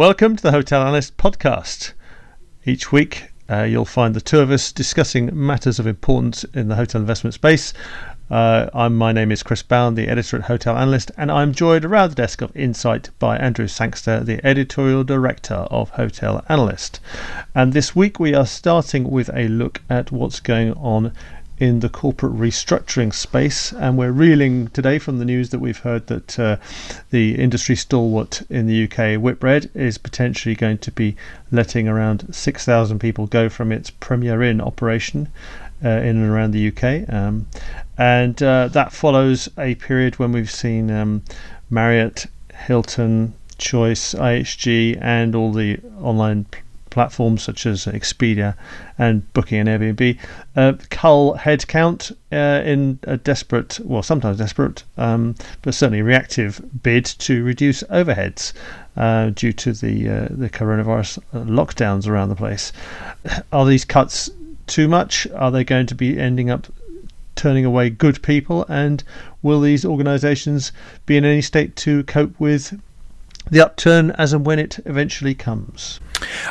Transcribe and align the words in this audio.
Welcome 0.00 0.34
to 0.36 0.42
the 0.42 0.52
Hotel 0.52 0.80
Analyst 0.80 1.18
podcast. 1.18 1.92
Each 2.64 2.90
week, 2.90 3.32
uh, 3.50 3.64
you'll 3.64 3.84
find 3.84 4.14
the 4.14 4.22
two 4.22 4.40
of 4.40 4.50
us 4.50 4.72
discussing 4.72 5.28
matters 5.30 5.78
of 5.78 5.86
importance 5.86 6.42
in 6.54 6.68
the 6.68 6.76
hotel 6.76 7.02
investment 7.02 7.34
space. 7.34 7.74
Uh, 8.30 8.88
my 8.90 9.12
name 9.12 9.30
is 9.30 9.42
Chris 9.42 9.62
Bownes, 9.62 9.96
the 9.96 10.08
editor 10.08 10.38
at 10.38 10.44
Hotel 10.44 10.74
Analyst, 10.74 11.10
and 11.18 11.30
I'm 11.30 11.52
joined 11.52 11.84
around 11.84 12.08
the 12.08 12.14
desk 12.14 12.40
of 12.40 12.56
Insight 12.56 13.10
by 13.18 13.36
Andrew 13.36 13.68
Sangster, 13.68 14.20
the 14.24 14.40
editorial 14.42 15.04
director 15.04 15.66
of 15.70 15.90
Hotel 15.90 16.42
Analyst. 16.48 17.00
And 17.54 17.74
this 17.74 17.94
week, 17.94 18.18
we 18.18 18.32
are 18.32 18.46
starting 18.46 19.10
with 19.10 19.28
a 19.34 19.48
look 19.48 19.82
at 19.90 20.10
what's 20.10 20.40
going 20.40 20.72
on 20.78 21.12
in 21.60 21.80
the 21.80 21.88
corporate 21.90 22.34
restructuring 22.34 23.12
space. 23.12 23.70
And 23.72 23.98
we're 23.98 24.10
reeling 24.10 24.68
today 24.68 24.98
from 24.98 25.18
the 25.18 25.26
news 25.26 25.50
that 25.50 25.60
we've 25.60 25.78
heard 25.78 26.06
that 26.06 26.38
uh, 26.38 26.56
the 27.10 27.36
industry 27.36 27.76
stalwart 27.76 28.42
in 28.48 28.66
the 28.66 28.84
UK, 28.84 29.20
Whitbread, 29.20 29.70
is 29.74 29.98
potentially 29.98 30.54
going 30.54 30.78
to 30.78 30.90
be 30.90 31.16
letting 31.52 31.86
around 31.86 32.34
6,000 32.34 32.98
people 32.98 33.26
go 33.26 33.50
from 33.50 33.70
its 33.70 33.90
Premier 33.90 34.42
Inn 34.42 34.60
operation. 34.60 35.28
Uh, 35.82 35.88
in 35.88 36.18
and 36.18 36.28
around 36.30 36.50
the 36.50 36.68
UK, 36.68 37.10
um, 37.10 37.46
and 37.96 38.42
uh, 38.42 38.68
that 38.68 38.92
follows 38.92 39.48
a 39.56 39.74
period 39.76 40.18
when 40.18 40.30
we've 40.30 40.50
seen 40.50 40.90
um, 40.90 41.22
Marriott, 41.70 42.26
Hilton, 42.66 43.32
Choice, 43.56 44.12
IHG, 44.12 44.98
and 45.00 45.34
all 45.34 45.54
the 45.54 45.80
online 45.98 46.44
platforms 46.90 47.42
such 47.42 47.66
as 47.66 47.86
Expedia 47.86 48.54
and 48.98 49.32
Booking 49.32 49.66
and 49.66 49.68
Airbnb 49.68 50.18
uh, 50.56 50.72
cull 50.90 51.36
headcount 51.36 52.12
uh, 52.32 52.62
in 52.64 52.98
a 53.04 53.16
desperate, 53.16 53.80
well, 53.84 54.02
sometimes 54.02 54.38
desperate, 54.38 54.84
um, 54.98 55.34
but 55.62 55.74
certainly 55.74 56.02
reactive 56.02 56.60
bid 56.82 57.04
to 57.04 57.42
reduce 57.44 57.82
overheads 57.84 58.52
uh, 58.96 59.30
due 59.30 59.52
to 59.52 59.72
the 59.72 60.08
uh, 60.08 60.28
the 60.30 60.50
coronavirus 60.50 61.18
lockdowns 61.32 62.06
around 62.06 62.28
the 62.28 62.36
place. 62.36 62.72
Are 63.52 63.66
these 63.66 63.84
cuts 63.84 64.30
too 64.66 64.88
much? 64.88 65.26
Are 65.34 65.50
they 65.50 65.64
going 65.64 65.86
to 65.86 65.94
be 65.94 66.18
ending 66.18 66.50
up 66.50 66.66
turning 67.36 67.64
away 67.64 67.90
good 67.90 68.22
people? 68.22 68.66
And 68.68 69.02
will 69.42 69.60
these 69.60 69.84
organisations 69.84 70.72
be 71.06 71.16
in 71.16 71.24
any 71.24 71.42
state 71.42 71.76
to 71.76 72.04
cope 72.04 72.38
with 72.38 72.80
the 73.50 73.64
upturn 73.64 74.10
as 74.12 74.32
and 74.32 74.44
when 74.44 74.58
it 74.58 74.78
eventually 74.84 75.34
comes? 75.34 76.00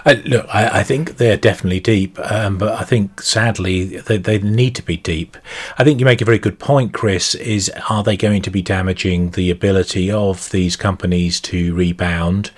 Uh, 0.05 0.15
look, 0.25 0.45
I, 0.53 0.79
I, 0.79 0.83
think 0.83 1.17
they're 1.17 1.37
definitely 1.37 1.79
deep, 1.79 2.19
um, 2.31 2.57
but 2.57 2.73
I 2.73 2.83
think 2.83 3.21
sadly 3.21 3.97
they, 3.97 4.17
they 4.17 4.39
need 4.39 4.75
to 4.75 4.83
be 4.83 4.97
deep. 4.97 5.37
I 5.77 5.83
think 5.83 5.99
you 5.99 6.05
make 6.05 6.21
a 6.21 6.25
very 6.25 6.39
good 6.39 6.59
point, 6.59 6.93
Chris. 6.93 7.35
Is 7.35 7.71
are 7.89 8.03
they 8.03 8.17
going 8.17 8.41
to 8.43 8.49
be 8.49 8.61
damaging 8.61 9.31
the 9.31 9.51
ability 9.51 10.11
of 10.11 10.49
these 10.51 10.75
companies 10.75 11.39
to 11.41 11.73
rebound? 11.73 12.51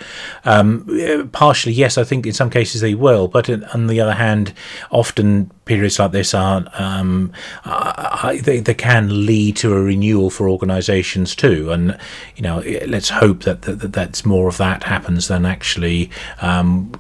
Um, 0.46 1.30
partially, 1.32 1.73
yes. 1.73 1.98
I 1.98 2.04
think 2.04 2.26
in 2.26 2.34
some 2.34 2.50
cases 2.50 2.82
they 2.82 2.96
will, 2.96 3.28
but 3.28 3.50
on 3.73 3.88
the 3.88 4.00
other 4.00 4.16
hand, 4.16 4.54
often 4.92 5.52
periods 5.72 6.00
like 6.00 6.11
this 6.11 6.33
are 6.33 6.66
um, 6.73 7.31
uh, 7.64 8.36
they, 8.41 8.59
they 8.59 8.73
can 8.73 9.25
lead 9.25 9.55
to 9.55 9.72
a 9.73 9.81
renewal 9.81 10.30
for 10.30 10.50
organisations 10.50 11.33
too. 11.33 11.72
And 11.72 11.97
you 12.36 12.44
know, 12.44 12.61
let's 12.88 13.08
hope 13.08 13.44
that, 13.44 13.61
that, 13.61 13.94
that's 13.94 14.25
more 14.25 14.49
of 14.49 14.58
that 14.58 14.83
happens 14.83 15.30
than 15.30 15.45
actually 15.45 16.11
um, 16.42 16.92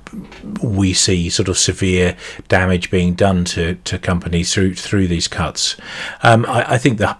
we 0.63 0.93
see 0.93 1.29
sort 1.29 1.49
of 1.49 1.57
severe 1.57 2.15
damage 2.47 2.89
being 2.89 3.13
done 3.13 3.43
to, 3.43 3.75
to 3.75 3.99
companies 3.99 4.53
through 4.53 4.75
through 4.75 5.09
these 5.09 5.27
cuts. 5.27 5.75
Um, 6.23 6.45
I, 6.45 6.75
I, 6.75 6.77
think 6.77 6.97
the, 6.97 7.17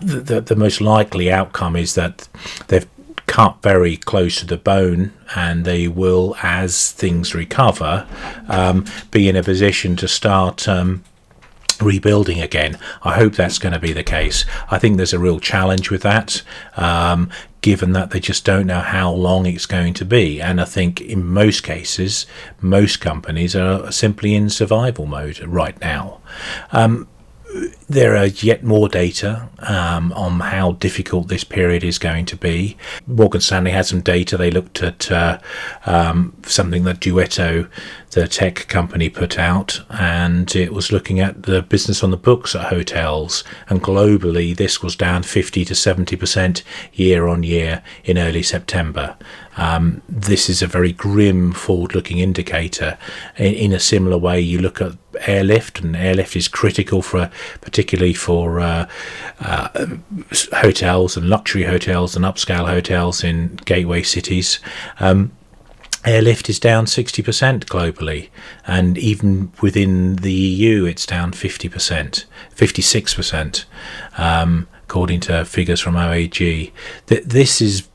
the 0.00 0.40
the 0.40 0.56
most 0.56 0.80
likely 0.80 1.30
outcome 1.30 1.76
is 1.76 1.94
that 1.94 2.26
they've 2.68 2.88
cut 3.30 3.62
very 3.62 3.96
close 3.96 4.40
to 4.40 4.44
the 4.44 4.56
bone, 4.56 5.12
and 5.36 5.64
they 5.64 5.86
will, 5.86 6.34
as 6.42 6.90
things 6.90 7.32
recover, 7.32 8.04
um, 8.48 8.84
be 9.12 9.28
in 9.28 9.36
a 9.36 9.42
position 9.42 9.94
to 9.96 10.08
start. 10.08 10.68
Um, 10.68 11.04
rebuilding 11.80 12.42
again. 12.42 12.78
I 13.02 13.14
hope 13.14 13.32
that's 13.32 13.58
going 13.58 13.72
to 13.72 13.78
be 13.78 13.94
the 13.94 14.02
case. 14.02 14.44
I 14.70 14.78
think 14.78 14.98
there's 14.98 15.14
a 15.14 15.18
real 15.18 15.40
challenge 15.40 15.90
with 15.90 16.02
that. 16.02 16.42
Um, 16.76 17.30
given 17.62 17.92
that 17.92 18.10
they 18.10 18.20
just 18.20 18.44
don't 18.44 18.66
know 18.66 18.80
how 18.80 19.10
long 19.10 19.46
it's 19.46 19.64
going 19.64 19.94
to 19.94 20.04
be. 20.04 20.42
And 20.42 20.60
I 20.60 20.66
think 20.66 21.00
in 21.00 21.24
most 21.24 21.62
cases, 21.62 22.26
most 22.60 23.00
companies 23.00 23.56
are 23.56 23.90
simply 23.90 24.34
in 24.34 24.50
survival 24.50 25.06
mode 25.06 25.38
right 25.40 25.80
now. 25.80 26.20
Um, 26.70 27.08
there 27.88 28.16
are 28.16 28.26
yet 28.26 28.62
more 28.62 28.88
data 28.88 29.48
um, 29.60 30.12
on 30.12 30.40
how 30.40 30.72
difficult 30.72 31.28
this 31.28 31.44
period 31.44 31.82
is 31.82 31.98
going 31.98 32.24
to 32.26 32.36
be. 32.36 32.76
Morgan 33.06 33.40
Stanley 33.40 33.72
had 33.72 33.86
some 33.86 34.00
data. 34.00 34.36
They 34.36 34.50
looked 34.50 34.82
at 34.82 35.10
uh, 35.10 35.38
um, 35.86 36.34
something 36.44 36.84
that 36.84 37.00
Duetto, 37.00 37.68
the 38.10 38.26
tech 38.26 38.66
company, 38.66 39.08
put 39.08 39.38
out, 39.38 39.80
and 39.90 40.54
it 40.56 40.72
was 40.72 40.90
looking 40.90 41.20
at 41.20 41.44
the 41.44 41.62
business 41.62 42.02
on 42.02 42.10
the 42.10 42.16
books 42.16 42.54
at 42.56 42.66
hotels. 42.66 43.44
And 43.68 43.82
globally, 43.82 44.56
this 44.56 44.82
was 44.82 44.96
down 44.96 45.22
50 45.22 45.64
to 45.64 45.74
70% 45.74 46.62
year 46.92 47.28
on 47.28 47.42
year 47.44 47.82
in 48.04 48.18
early 48.18 48.42
September. 48.42 49.16
Um, 49.56 50.02
this 50.08 50.48
is 50.48 50.62
a 50.62 50.66
very 50.66 50.92
grim 50.92 51.52
forward 51.52 51.94
looking 51.94 52.18
indicator. 52.18 52.98
In, 53.36 53.54
in, 53.54 53.72
a 53.72 53.80
similar 53.80 54.18
way, 54.18 54.40
you 54.40 54.58
look 54.58 54.80
at 54.80 54.92
airlift, 55.26 55.80
and 55.80 55.94
airlift 55.94 56.34
is 56.34 56.48
critical 56.48 57.02
for 57.02 57.30
particularly 57.60 58.14
for 58.14 58.60
uh, 58.60 58.88
uh, 59.40 59.86
hotels 60.52 61.16
and 61.16 61.28
luxury 61.28 61.64
hotels 61.64 62.16
and 62.16 62.24
upscale 62.24 62.68
hotels 62.68 63.22
in 63.22 63.56
gateway 63.64 64.02
cities. 64.02 64.60
Um, 64.98 65.32
airlift 66.04 66.48
is 66.48 66.58
down 66.58 66.86
60% 66.86 67.64
globally, 67.64 68.28
and 68.66 68.96
even 68.98 69.52
within 69.60 70.16
the 70.16 70.32
EU, 70.32 70.84
it's 70.84 71.06
down 71.06 71.32
50%, 71.32 72.24
56%, 72.56 73.64
um, 74.18 74.68
according 74.84 75.20
to 75.20 75.44
figures 75.44 75.80
from 75.80 75.94
OAG. 75.94 76.72
that 77.06 77.28
this 77.28 77.60
is 77.60 77.89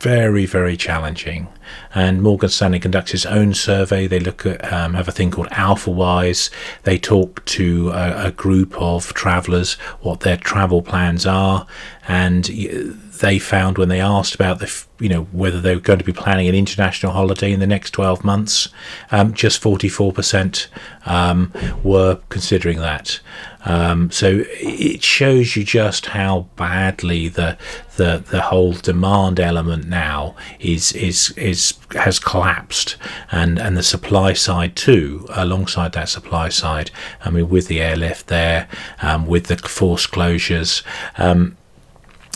very, 0.00 0.46
very 0.46 0.76
challenging. 0.76 1.48
And 1.94 2.22
Morgan 2.22 2.48
Stanley 2.48 2.78
conducts 2.78 3.14
its 3.14 3.26
own 3.26 3.54
survey. 3.54 4.06
They 4.06 4.20
look 4.20 4.46
at 4.46 4.72
um, 4.72 4.94
have 4.94 5.08
a 5.08 5.12
thing 5.12 5.30
called 5.30 5.48
AlphaWise. 5.48 6.50
They 6.84 6.98
talk 6.98 7.44
to 7.46 7.90
a, 7.90 8.26
a 8.26 8.30
group 8.30 8.80
of 8.80 9.12
travellers 9.14 9.74
what 10.00 10.20
their 10.20 10.36
travel 10.36 10.82
plans 10.82 11.26
are, 11.26 11.66
and 12.06 12.44
they 12.44 13.38
found 13.38 13.76
when 13.76 13.88
they 13.88 14.00
asked 14.00 14.34
about 14.34 14.60
the 14.60 14.84
you 15.00 15.08
know 15.08 15.24
whether 15.24 15.60
they 15.60 15.74
were 15.74 15.80
going 15.80 15.98
to 15.98 16.04
be 16.04 16.12
planning 16.12 16.48
an 16.48 16.54
international 16.54 17.12
holiday 17.12 17.52
in 17.52 17.60
the 17.60 17.66
next 17.66 17.90
12 17.90 18.24
months, 18.24 18.68
um, 19.10 19.32
just 19.34 19.62
44% 19.62 20.68
um, 21.06 21.52
were 21.82 22.20
considering 22.28 22.78
that. 22.78 23.20
Um, 23.64 24.10
so 24.10 24.44
it 24.46 25.02
shows 25.02 25.56
you 25.56 25.64
just 25.64 26.06
how 26.06 26.46
badly 26.56 27.28
the 27.28 27.58
the 27.96 28.22
the 28.30 28.42
whole 28.42 28.72
demand 28.72 29.40
element 29.40 29.88
now 29.88 30.36
is 30.60 30.92
is 30.92 31.32
is 31.32 31.74
has 31.92 32.18
collapsed, 32.18 32.96
and 33.32 33.58
and 33.58 33.76
the 33.76 33.82
supply 33.82 34.32
side 34.32 34.76
too, 34.76 35.26
alongside 35.30 35.92
that 35.92 36.08
supply 36.08 36.48
side. 36.48 36.90
I 37.24 37.30
mean, 37.30 37.48
with 37.48 37.68
the 37.68 37.80
airlift 37.80 38.28
there, 38.28 38.68
um, 39.02 39.26
with 39.26 39.46
the 39.46 39.56
forced 39.56 40.10
closures. 40.10 40.82
Um, 41.16 41.56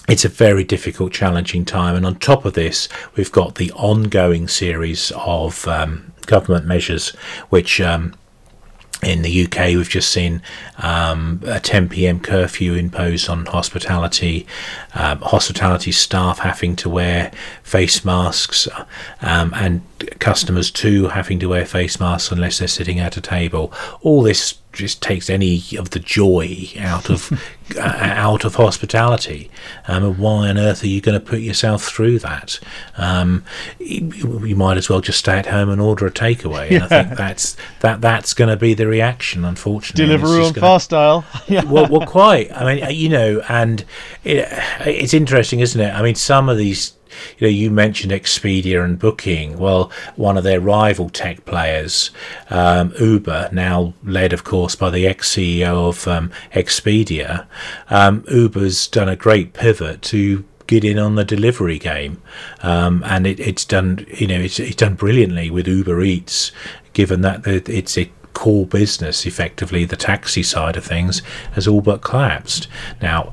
it's 0.08 0.24
a 0.24 0.28
very 0.28 0.64
difficult, 0.64 1.12
challenging 1.12 1.64
time, 1.64 1.94
and 1.94 2.04
on 2.04 2.16
top 2.16 2.44
of 2.44 2.54
this, 2.54 2.88
we've 3.14 3.30
got 3.30 3.54
the 3.54 3.70
ongoing 3.72 4.48
series 4.48 5.12
of 5.12 5.66
um, 5.68 6.12
government 6.26 6.66
measures, 6.66 7.10
which 7.50 7.80
um, 7.80 8.12
in 9.02 9.22
the 9.22 9.44
UK, 9.44 9.68
we've 9.68 9.88
just 9.88 10.10
seen 10.10 10.40
um, 10.78 11.42
a 11.46 11.58
10 11.58 11.88
p.m. 11.88 12.20
curfew 12.20 12.74
imposed 12.74 13.28
on 13.28 13.46
hospitality, 13.46 14.46
um, 14.94 15.20
hospitality 15.22 15.90
staff 15.90 16.38
having 16.38 16.76
to 16.76 16.88
wear 16.88 17.32
face 17.64 18.04
masks, 18.04 18.68
um, 19.20 19.52
and 19.56 19.82
customers 20.20 20.70
too 20.70 21.08
having 21.08 21.40
to 21.40 21.48
wear 21.48 21.66
face 21.66 21.98
masks 21.98 22.30
unless 22.30 22.58
they're 22.58 22.68
sitting 22.68 23.00
at 23.00 23.16
a 23.16 23.20
table. 23.20 23.72
All 24.02 24.22
this 24.22 24.61
just 24.72 25.02
takes 25.02 25.28
any 25.28 25.62
of 25.78 25.90
the 25.90 25.98
joy 25.98 26.68
out 26.78 27.10
of 27.10 27.32
uh, 27.76 27.80
out 27.80 28.44
of 28.44 28.56
hospitality. 28.56 29.50
Um, 29.86 30.18
why 30.18 30.48
on 30.48 30.58
earth 30.58 30.82
are 30.82 30.88
you 30.88 31.00
going 31.00 31.18
to 31.18 31.24
put 31.24 31.40
yourself 31.40 31.84
through 31.84 32.18
that? 32.20 32.58
Um, 32.96 33.44
you, 33.78 34.46
you, 34.46 34.56
might 34.56 34.76
as 34.76 34.88
well 34.88 35.00
just 35.00 35.18
stay 35.18 35.38
at 35.38 35.46
home 35.46 35.68
and 35.68 35.80
order 35.80 36.06
a 36.06 36.10
takeaway. 36.10 36.70
Yeah. 36.70 36.76
And 36.76 36.84
I 36.84 36.88
think 36.88 37.16
that's 37.16 37.56
that 37.80 38.00
that's 38.00 38.34
going 38.34 38.50
to 38.50 38.56
be 38.56 38.74
the 38.74 38.86
reaction, 38.86 39.44
unfortunately. 39.44 40.14
Deliveroo 40.14 40.48
on 40.48 40.54
fast 40.54 40.86
style. 40.86 41.24
yeah. 41.48 41.62
Well, 41.72 41.88
well, 41.88 42.06
quite. 42.06 42.52
I 42.52 42.74
mean, 42.74 42.94
you 42.94 43.08
know, 43.08 43.40
and 43.48 43.84
it, 44.24 44.46
it's 44.80 45.14
interesting, 45.14 45.60
isn't 45.60 45.80
it? 45.80 45.90
I 45.90 46.02
mean, 46.02 46.16
some 46.16 46.50
of 46.50 46.58
these 46.58 46.92
you 47.38 47.46
know, 47.46 47.50
you 47.50 47.70
mentioned 47.70 48.12
Expedia 48.12 48.84
and 48.84 48.98
Booking. 48.98 49.58
Well, 49.58 49.90
one 50.16 50.36
of 50.36 50.44
their 50.44 50.60
rival 50.60 51.08
tech 51.08 51.44
players, 51.44 52.10
um, 52.50 52.92
Uber, 53.00 53.50
now 53.52 53.94
led, 54.04 54.32
of 54.32 54.44
course, 54.44 54.74
by 54.74 54.90
the 54.90 55.06
ex 55.06 55.34
CEO 55.34 55.88
of 55.88 56.06
um, 56.08 56.30
Expedia, 56.52 57.46
um, 57.90 58.24
Uber's 58.30 58.86
done 58.86 59.08
a 59.08 59.16
great 59.16 59.52
pivot 59.52 60.02
to 60.02 60.44
get 60.66 60.84
in 60.84 60.98
on 60.98 61.16
the 61.16 61.24
delivery 61.24 61.78
game, 61.78 62.22
um, 62.62 63.02
and 63.04 63.26
it, 63.26 63.38
it's 63.40 63.64
done. 63.64 64.06
You 64.08 64.26
know, 64.26 64.40
it's, 64.40 64.58
it's 64.58 64.76
done 64.76 64.94
brilliantly 64.94 65.50
with 65.50 65.68
Uber 65.68 66.00
Eats, 66.02 66.52
given 66.92 67.20
that 67.22 67.46
it's 67.46 67.98
a 67.98 68.10
core 68.32 68.66
business, 68.66 69.26
effectively 69.26 69.84
the 69.84 69.96
taxi 69.96 70.42
side 70.42 70.76
of 70.76 70.84
things, 70.84 71.22
has 71.52 71.68
all 71.68 71.80
but 71.80 72.02
collapsed. 72.02 72.68
Now, 73.00 73.32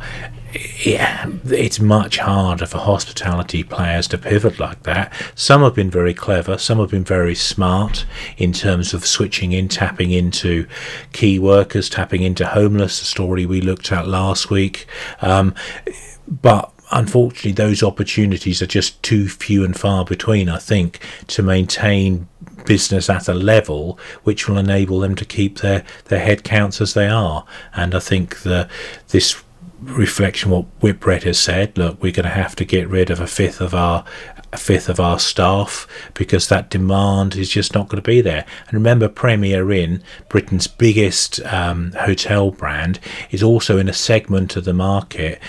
yeah, 0.84 1.30
it's 1.46 1.80
much 1.80 2.18
harder 2.18 2.66
for 2.66 2.80
hospitality 2.80 3.64
players 3.64 4.08
to 4.08 4.18
pivot 4.18 4.60
like 4.60 4.84
that. 4.84 5.14
Some 5.36 5.62
have 5.62 5.76
been 5.76 5.92
very 5.92 6.14
clever, 6.14 6.58
some 6.58 6.80
have 6.80 6.90
been 6.90 7.04
very 7.04 7.36
smart 7.36 8.06
in 8.38 8.54
terms 8.54 8.94
of 8.94 9.06
switching 9.06 9.52
in, 9.52 9.68
tapping 9.68 10.12
into 10.12 10.68
key 11.14 11.40
workers, 11.40 11.90
tapping 11.90 12.24
into 12.24 12.48
homeless, 12.48 13.00
the 13.00 13.06
story 13.06 13.46
we 13.46 13.62
looked 13.62 13.92
at 13.92 14.08
last 14.08 14.50
week. 14.50 14.88
Um, 15.22 15.54
but 16.28 16.72
unfortunately, 16.92 17.52
those 17.52 17.84
opportunities 17.84 18.62
are 18.62 18.68
just 18.68 19.02
too 19.04 19.28
few 19.28 19.64
and 19.64 19.78
far 19.78 20.06
between, 20.06 20.50
I 20.50 20.58
think, 20.58 21.00
to 21.28 21.44
maintain 21.44 22.28
business 22.66 23.10
at 23.10 23.28
a 23.28 23.34
level 23.34 23.98
which 24.24 24.48
will 24.48 24.58
enable 24.58 25.00
them 25.00 25.16
to 25.16 25.26
keep 25.26 25.60
their, 25.60 25.84
their 26.06 26.20
head 26.20 26.44
counts 26.44 26.82
as 26.82 26.94
they 26.94 27.08
are. 27.08 27.46
And 27.74 27.96
I 27.96 28.00
think 28.00 28.40
the 28.42 28.70
this 29.10 29.44
reflection 29.82 30.52
what 30.52 30.66
Whitbread 30.82 31.24
has 31.24 31.40
said. 31.40 31.78
Look, 31.78 32.02
we're 32.02 32.12
going 32.12 32.26
to 32.26 32.30
have 32.30 32.56
to 32.58 32.66
get 32.66 32.88
rid 32.88 33.10
of 33.10 33.20
a 33.20 33.28
fifth 33.28 33.62
of 33.62 33.74
our 33.74 34.06
a 34.52 34.58
fifth 34.58 34.90
of 34.90 35.00
our 35.00 35.20
staff 35.20 35.88
because 36.16 36.48
that 36.48 36.72
demand 36.72 37.36
is 37.36 37.50
just 37.50 37.76
not 37.76 37.88
going 37.88 38.02
to 38.02 38.08
be 38.08 38.20
there. 38.20 38.46
And 38.66 38.74
remember, 38.74 39.08
Premier 39.08 39.72
Inn, 39.72 40.02
Britain's 40.28 40.66
biggest 40.66 41.40
um, 41.46 41.92
hotel 41.92 42.50
brand, 42.50 43.00
is 43.30 43.44
also 43.44 43.78
in 43.78 43.88
a 43.88 43.94
segment 43.94 44.56
of 44.56 44.66
the 44.66 44.74
market 44.74 45.40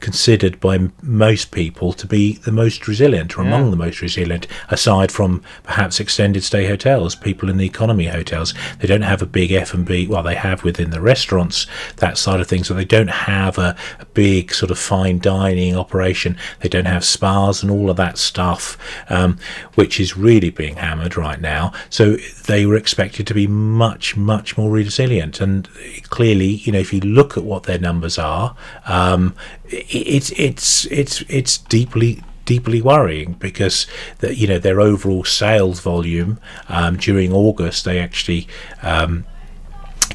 considered 0.00 0.60
by 0.60 0.90
most 1.02 1.50
people 1.50 1.92
to 1.92 2.06
be 2.06 2.34
the 2.38 2.52
most 2.52 2.86
resilient 2.88 3.38
or 3.38 3.42
yeah. 3.42 3.48
among 3.48 3.70
the 3.70 3.76
most 3.76 4.00
resilient, 4.00 4.46
aside 4.68 5.10
from 5.10 5.42
perhaps 5.64 6.00
extended 6.00 6.44
stay 6.44 6.66
hotels. 6.66 7.14
People 7.14 7.50
in 7.50 7.56
the 7.56 7.66
economy 7.66 8.06
hotels, 8.06 8.54
they 8.78 8.86
don't 8.86 9.02
have 9.02 9.22
a 9.22 9.26
big 9.26 9.52
F 9.52 9.74
and 9.74 9.84
B. 9.84 10.06
Well, 10.06 10.22
they 10.22 10.34
have 10.34 10.64
within 10.64 10.90
the 10.90 11.00
restaurants 11.00 11.66
that 11.96 12.18
side 12.18 12.40
of 12.40 12.46
things, 12.46 12.68
but 12.68 12.74
they 12.74 12.84
don't 12.84 13.10
have 13.10 13.58
a, 13.58 13.76
a 13.98 14.06
big 14.06 14.52
sort 14.52 14.70
of 14.70 14.78
fine 14.78 15.18
dining 15.18 15.76
operation. 15.76 16.36
They 16.60 16.68
don't 16.68 16.86
have 16.86 17.04
spas 17.04 17.62
and 17.62 17.70
all 17.70 17.90
of 17.90 17.96
that 17.96 18.18
stuff, 18.18 18.76
um, 19.10 19.38
which 19.74 20.00
is 20.00 20.16
really 20.16 20.50
being 20.50 20.76
hammered 20.76 21.16
right 21.16 21.40
now. 21.40 21.72
So 21.90 22.16
they 22.46 22.66
were 22.66 22.76
expected 22.76 23.26
to 23.26 23.34
be 23.34 23.46
much, 23.46 24.16
much 24.16 24.56
more 24.56 24.70
resilient. 24.70 25.40
And 25.40 25.68
clearly, 26.04 26.46
you 26.46 26.72
know, 26.72 26.78
if 26.78 26.92
you 26.92 27.00
look 27.00 27.36
at 27.36 27.44
what 27.44 27.64
their 27.64 27.78
numbers 27.78 28.18
are, 28.18 28.56
um, 28.86 29.34
it's 29.88 30.30
it's 30.32 30.86
it's 30.86 31.22
it's 31.28 31.58
deeply 31.58 32.22
deeply 32.44 32.80
worrying 32.80 33.34
because 33.34 33.86
that 34.20 34.36
you 34.36 34.46
know 34.46 34.58
their 34.58 34.80
overall 34.80 35.24
sales 35.24 35.80
volume 35.80 36.38
um, 36.68 36.96
during 36.96 37.32
August 37.32 37.84
they 37.84 37.98
actually 37.98 38.48
um, 38.82 39.24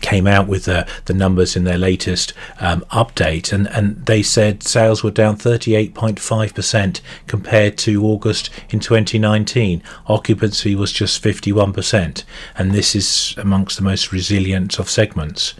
came 0.04 0.28
out 0.28 0.48
with 0.48 0.66
the, 0.66 0.86
the 1.06 1.14
numbers 1.14 1.56
in 1.56 1.64
their 1.64 1.78
latest 1.78 2.34
um, 2.60 2.82
update, 2.92 3.52
and, 3.52 3.68
and 3.70 4.06
they 4.06 4.22
said 4.22 4.62
sales 4.62 5.02
were 5.02 5.10
down 5.10 5.38
38.5% 5.38 7.02
compared 7.26 7.78
to 7.80 8.06
August 8.06 8.50
in 8.70 8.80
2019. 8.80 9.82
Occupancy 10.08 10.76
was 10.76 10.92
just 10.92 11.24
51%, 11.24 12.24
and 12.56 12.72
this 12.72 12.96
is 12.96 13.34
amongst 13.38 13.78
the 13.78 13.84
most 13.84 14.12
resilient 14.12 14.78
of 14.78 14.90
segments 14.90 15.56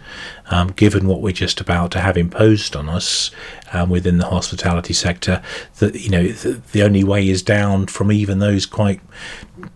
um, 0.50 0.68
given 0.68 1.06
what 1.06 1.20
we're 1.20 1.32
just 1.32 1.60
about 1.60 1.90
to 1.92 2.00
have 2.00 2.16
imposed 2.16 2.76
on 2.76 2.88
us 2.88 3.30
um, 3.72 3.88
within 3.88 4.18
the 4.18 4.26
hospitality 4.26 4.92
sector. 4.92 5.42
That 5.78 6.00
you 6.00 6.10
know, 6.10 6.28
the, 6.28 6.60
the, 6.72 6.82
only 6.82 7.02
way 7.02 7.28
is 7.28 7.42
down 7.42 7.86
from 7.86 8.12
even 8.12 8.38
those 8.38 8.66
quite 8.66 9.00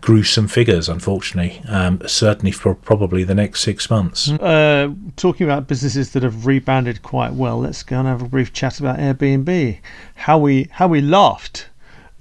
gruesome 0.01 0.47
figures. 0.47 0.89
Unfortunately, 0.89 1.61
um, 1.67 2.01
certainly 2.07 2.51
for 2.51 2.75
probably 2.75 3.23
the 3.23 3.35
next 3.35 3.61
six 3.61 3.89
months. 3.89 4.29
Uh, 4.29 4.89
talking 5.15 5.45
about 5.45 5.67
businesses 5.67 6.11
that 6.11 6.23
have 6.23 6.45
rebounded 6.45 7.01
quite 7.01 7.33
well, 7.33 7.59
let's 7.59 7.83
go 7.83 7.99
and 7.99 8.07
have 8.07 8.21
a 8.21 8.27
brief 8.27 8.53
chat 8.53 8.79
about 8.79 8.97
Airbnb. 8.97 9.79
How 10.15 10.37
we 10.37 10.67
how 10.71 10.87
we 10.87 11.01
laughed 11.01 11.67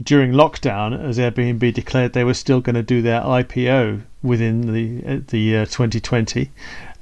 during 0.02 0.32
lockdown 0.32 0.98
as 1.02 1.18
Airbnb 1.18 1.74
declared 1.74 2.12
they 2.12 2.24
were 2.24 2.34
still 2.34 2.60
going 2.60 2.76
to 2.76 2.82
do 2.82 3.02
their 3.02 3.20
IPO 3.20 4.02
within 4.22 4.72
the 4.72 5.18
the 5.28 5.38
year 5.38 5.64
2020 5.64 6.50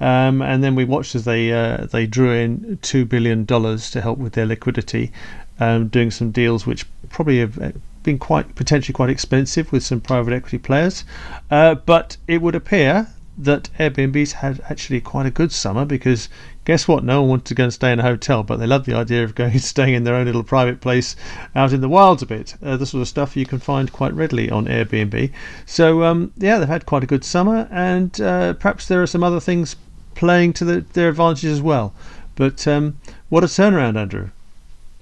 um, 0.01 0.43
and 0.43 0.63
then 0.63 0.75
we 0.75 0.85
watched 0.85 1.15
as 1.15 1.25
they 1.25 1.53
uh, 1.53 1.87
they 1.87 2.07
drew 2.07 2.33
in 2.33 2.79
two 2.83 3.05
billion 3.05 3.45
dollars 3.45 3.91
to 3.93 4.01
help 4.01 4.19
with 4.19 4.35
their 4.35 4.47
liquidity, 4.47 5.11
um, 5.59 5.89
doing 5.89 6.11
some 6.11 6.31
deals 6.31 6.67
which 6.67 6.85
probably 7.09 7.39
have 7.39 7.59
uh, 7.59 7.73
been 8.07 8.19
quite 8.19 8.55
potentially 8.55 8.95
quite 8.95 9.11
expensive 9.11 9.71
with 9.71 9.83
some 9.83 10.01
private 10.01 10.33
equity 10.33 10.57
players. 10.57 11.05
Uh, 11.51 11.75
but 11.75 12.17
it 12.27 12.41
would 12.41 12.55
appear 12.55 13.09
that 13.37 13.69
Airbnb's 13.79 14.33
had 14.33 14.63
actually 14.71 15.01
quite 15.01 15.27
a 15.27 15.31
good 15.31 15.53
summer 15.53 15.85
because 15.85 16.31
guess 16.65 16.89
what? 16.89 17.05
No 17.05 17.21
one 17.21 17.29
wanted 17.29 17.47
to 17.47 17.55
go 17.55 17.65
and 17.65 17.73
stay 17.73 17.93
in 17.93 17.99
a 18.01 18.03
hotel, 18.03 18.43
but 18.43 18.59
they 18.59 18.67
love 18.67 18.87
the 18.87 18.95
idea 18.95 19.25
of 19.25 19.35
going 19.35 19.59
staying 19.75 19.95
in 19.95 20.05
their 20.05 20.15
own 20.15 20.25
little 20.25 20.43
private 20.45 20.81
place 20.81 21.17
out 21.55 21.73
in 21.73 21.83
the 21.83 21.89
wilds 21.89 22.23
a 22.23 22.27
bit. 22.27 22.55
Uh, 22.63 22.77
the 22.77 22.87
sort 22.87 23.03
of 23.03 23.09
stuff 23.09 23.37
you 23.37 23.45
can 23.45 23.59
find 23.59 23.93
quite 23.93 24.15
readily 24.15 24.51
on 24.51 24.67
Airbnb. 24.67 25.31
So 25.67 26.05
um, 26.05 26.33
yeah, 26.39 26.59
they've 26.59 26.69
had 26.69 26.87
quite 26.87 27.03
a 27.03 27.07
good 27.07 27.25
summer, 27.25 27.69
and 27.71 28.19
uh, 28.21 28.55
perhaps 28.55 28.87
there 28.87 29.03
are 29.03 29.07
some 29.07 29.25
other 29.25 29.41
things 29.41 29.77
playing 30.15 30.55
to 30.55 30.65
the, 30.65 30.81
their 30.95 31.11
advantage 31.11 31.45
as 31.45 31.61
well. 31.61 31.93
But 32.37 32.67
um, 32.69 32.99
what 33.29 33.45
a 33.45 33.49
turnaround, 33.49 33.99
Andrew. 33.99 34.31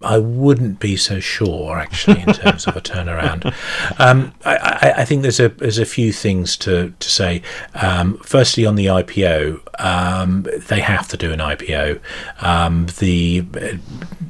I 0.05 0.19
wouldn't 0.19 0.81
be 0.81 0.97
so 0.97 1.21
sure, 1.21 1.79
actually, 1.79 2.21
in 2.21 2.33
terms 2.33 2.67
of 2.67 2.77
a 2.77 2.81
turnaround. 2.81 3.55
Um, 3.99 4.35
I, 4.45 4.95
I, 4.99 5.05
think 5.05 5.23
there's 5.23 5.41
a 5.41 5.49
there's 5.49 5.79
a 5.79 5.87
few 5.87 6.13
things 6.13 6.57
to 6.59 6.93
to 6.99 7.11
say. 7.11 7.43
Um, 7.75 8.19
firstly, 8.19 8.67
on 8.67 8.75
the 8.75 8.87
IPO, 8.87 9.61
um, 9.83 10.47
they 10.69 10.81
have 10.81 11.09
to 11.09 11.17
do 11.17 11.33
an 11.33 11.41
IPO. 11.41 12.01
Um, 12.41 12.87
the 12.99 13.45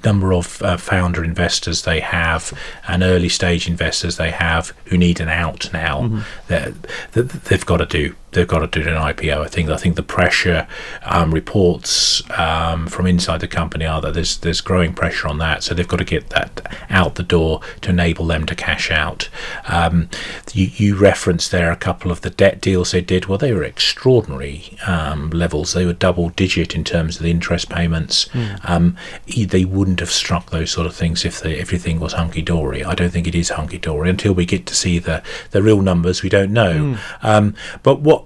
number 0.04 0.32
of 0.32 0.62
uh, 0.62 0.76
founder 0.76 1.24
investors 1.24 1.82
they 1.82 2.00
have 2.00 2.52
and 2.86 3.02
early 3.02 3.28
stage 3.28 3.66
investors 3.66 4.16
they 4.16 4.30
have 4.30 4.72
who 4.86 4.98
need 4.98 5.20
an 5.20 5.28
out 5.28 5.72
now, 5.72 6.02
mm-hmm. 6.02 7.38
they've 7.48 7.66
got 7.66 7.78
to 7.78 7.86
do 7.86 8.14
they've 8.34 8.48
got 8.48 8.58
to 8.58 8.66
do 8.66 8.86
an 8.88 8.94
IPO. 8.94 9.40
I 9.40 9.48
think 9.48 9.70
I 9.70 9.76
think 9.76 9.96
the 9.96 10.02
pressure 10.02 10.66
um, 11.04 11.32
reports 11.32 12.22
um, 12.30 12.86
from 12.86 13.06
inside 13.06 13.40
the 13.40 13.48
company 13.48 13.86
are 13.86 14.00
that 14.02 14.14
there's 14.14 14.38
there's 14.38 14.60
growing 14.60 14.92
pressure 14.92 15.28
on 15.28 15.38
that, 15.38 15.62
so 15.64 15.74
they've 15.74 15.88
got 15.88 15.98
to 15.98 16.04
get 16.04 16.30
that 16.30 16.72
out 16.90 17.14
the 17.14 17.22
door 17.22 17.60
to 17.80 17.90
enable 17.90 18.26
them 18.26 18.46
to 18.46 18.54
cash 18.54 18.90
out. 18.90 19.28
Um, 19.68 20.08
you, 20.52 20.70
you 20.74 20.96
referenced 20.96 21.50
there 21.50 21.72
a 21.72 21.76
couple 21.76 22.10
of 22.10 22.20
the 22.20 22.30
debt 22.30 22.60
deals 22.60 22.90
they 22.90 23.00
did. 23.00 23.26
Well, 23.26 23.38
they 23.38 23.52
were 23.52 23.64
extraordinary 23.64 24.76
um, 24.86 25.30
levels. 25.30 25.72
They 25.72 25.86
were 25.86 25.92
double 25.92 26.28
digit 26.30 26.74
in 26.74 26.84
terms 26.84 27.16
of 27.16 27.22
the 27.22 27.30
interest 27.30 27.68
payments. 27.68 28.26
Mm. 28.26 28.96
they 29.50 29.64
wouldn't 29.64 30.00
have 30.00 30.10
struck 30.10 30.50
those 30.50 30.70
sort 30.70 30.86
of 30.86 30.94
things 30.94 31.24
if 31.24 31.40
the, 31.40 31.58
everything 31.58 32.00
was 32.00 32.12
hunky 32.12 32.42
dory. 32.42 32.84
I 32.84 32.94
don't 32.94 33.10
think 33.10 33.26
it 33.26 33.34
is 33.34 33.50
hunky 33.50 33.78
dory 33.78 34.10
until 34.10 34.32
we 34.32 34.46
get 34.46 34.66
to 34.66 34.74
see 34.74 34.98
the 34.98 35.22
the 35.50 35.62
real 35.62 35.80
numbers. 35.80 36.22
We 36.22 36.28
don't 36.28 36.52
know. 36.52 36.96
Mm. 37.22 37.56
but 37.82 38.00
what 38.00 38.24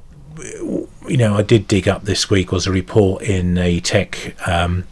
you 1.08 1.16
know, 1.16 1.36
I 1.36 1.42
did 1.42 1.66
dig 1.66 1.88
up 1.88 2.04
this 2.04 2.30
week 2.30 2.52
was 2.52 2.66
a 2.66 2.72
report 2.72 3.22
in 3.22 3.58
a 3.58 3.80
tech 3.80 4.36
um, 4.46 4.84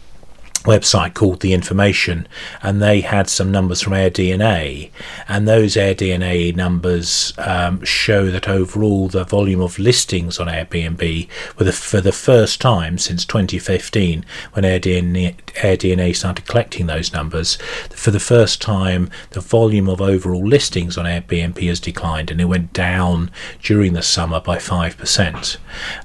website 0.67 1.15
called 1.15 1.41
The 1.41 1.55
Information, 1.55 2.29
and 2.63 2.83
they 2.83 3.01
had 3.01 3.29
some 3.29 3.51
numbers 3.51 3.81
from 3.81 3.95
AirDNA, 3.95 4.91
and 5.29 5.49
those 5.49 5.75
AirDNA 5.75 6.55
numbers 6.55 7.33
um, 7.39 7.83
show 7.85 8.31
that 8.31 8.49
overall 8.49 9.09
the 9.09 9.25
volume 9.25 9.61
of 9.61 9.79
listings 9.79 10.39
on 10.39 10.49
Airbnb 10.49 11.29
were 11.59 11.65
the, 11.65 11.73
for 11.73 12.01
the 12.01 12.13
first 12.13 12.61
time 12.61 12.99
since 12.99 13.25
2015, 13.25 14.25
when 14.53 14.65
AirDNA, 14.65 15.37
AirDNA 15.55 16.15
started 16.15 16.47
collecting 16.47 16.87
those 16.87 17.13
numbers, 17.13 17.57
for 17.91 18.11
the 18.11 18.21
first 18.21 18.61
time 18.61 19.09
the 19.31 19.41
volume 19.41 19.89
of 19.89 20.01
overall 20.01 20.47
listings 20.47 20.99
on 20.99 21.07
Airbnb 21.07 21.67
has 21.69 21.81
declined, 21.81 22.31
and 22.31 22.41
it 22.41 22.47
went 22.47 22.73
down 22.73 23.31
during 23.63 23.93
the 23.93 24.03
summer 24.03 24.41
by 24.41 24.59
five 24.59 24.97
percent. 24.99 25.59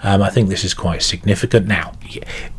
Um, 0.03 0.21
I 0.21 0.29
think 0.29 0.49
this 0.49 0.63
is 0.63 0.73
quite 0.73 1.01
significant. 1.01 1.67
Now, 1.67 1.93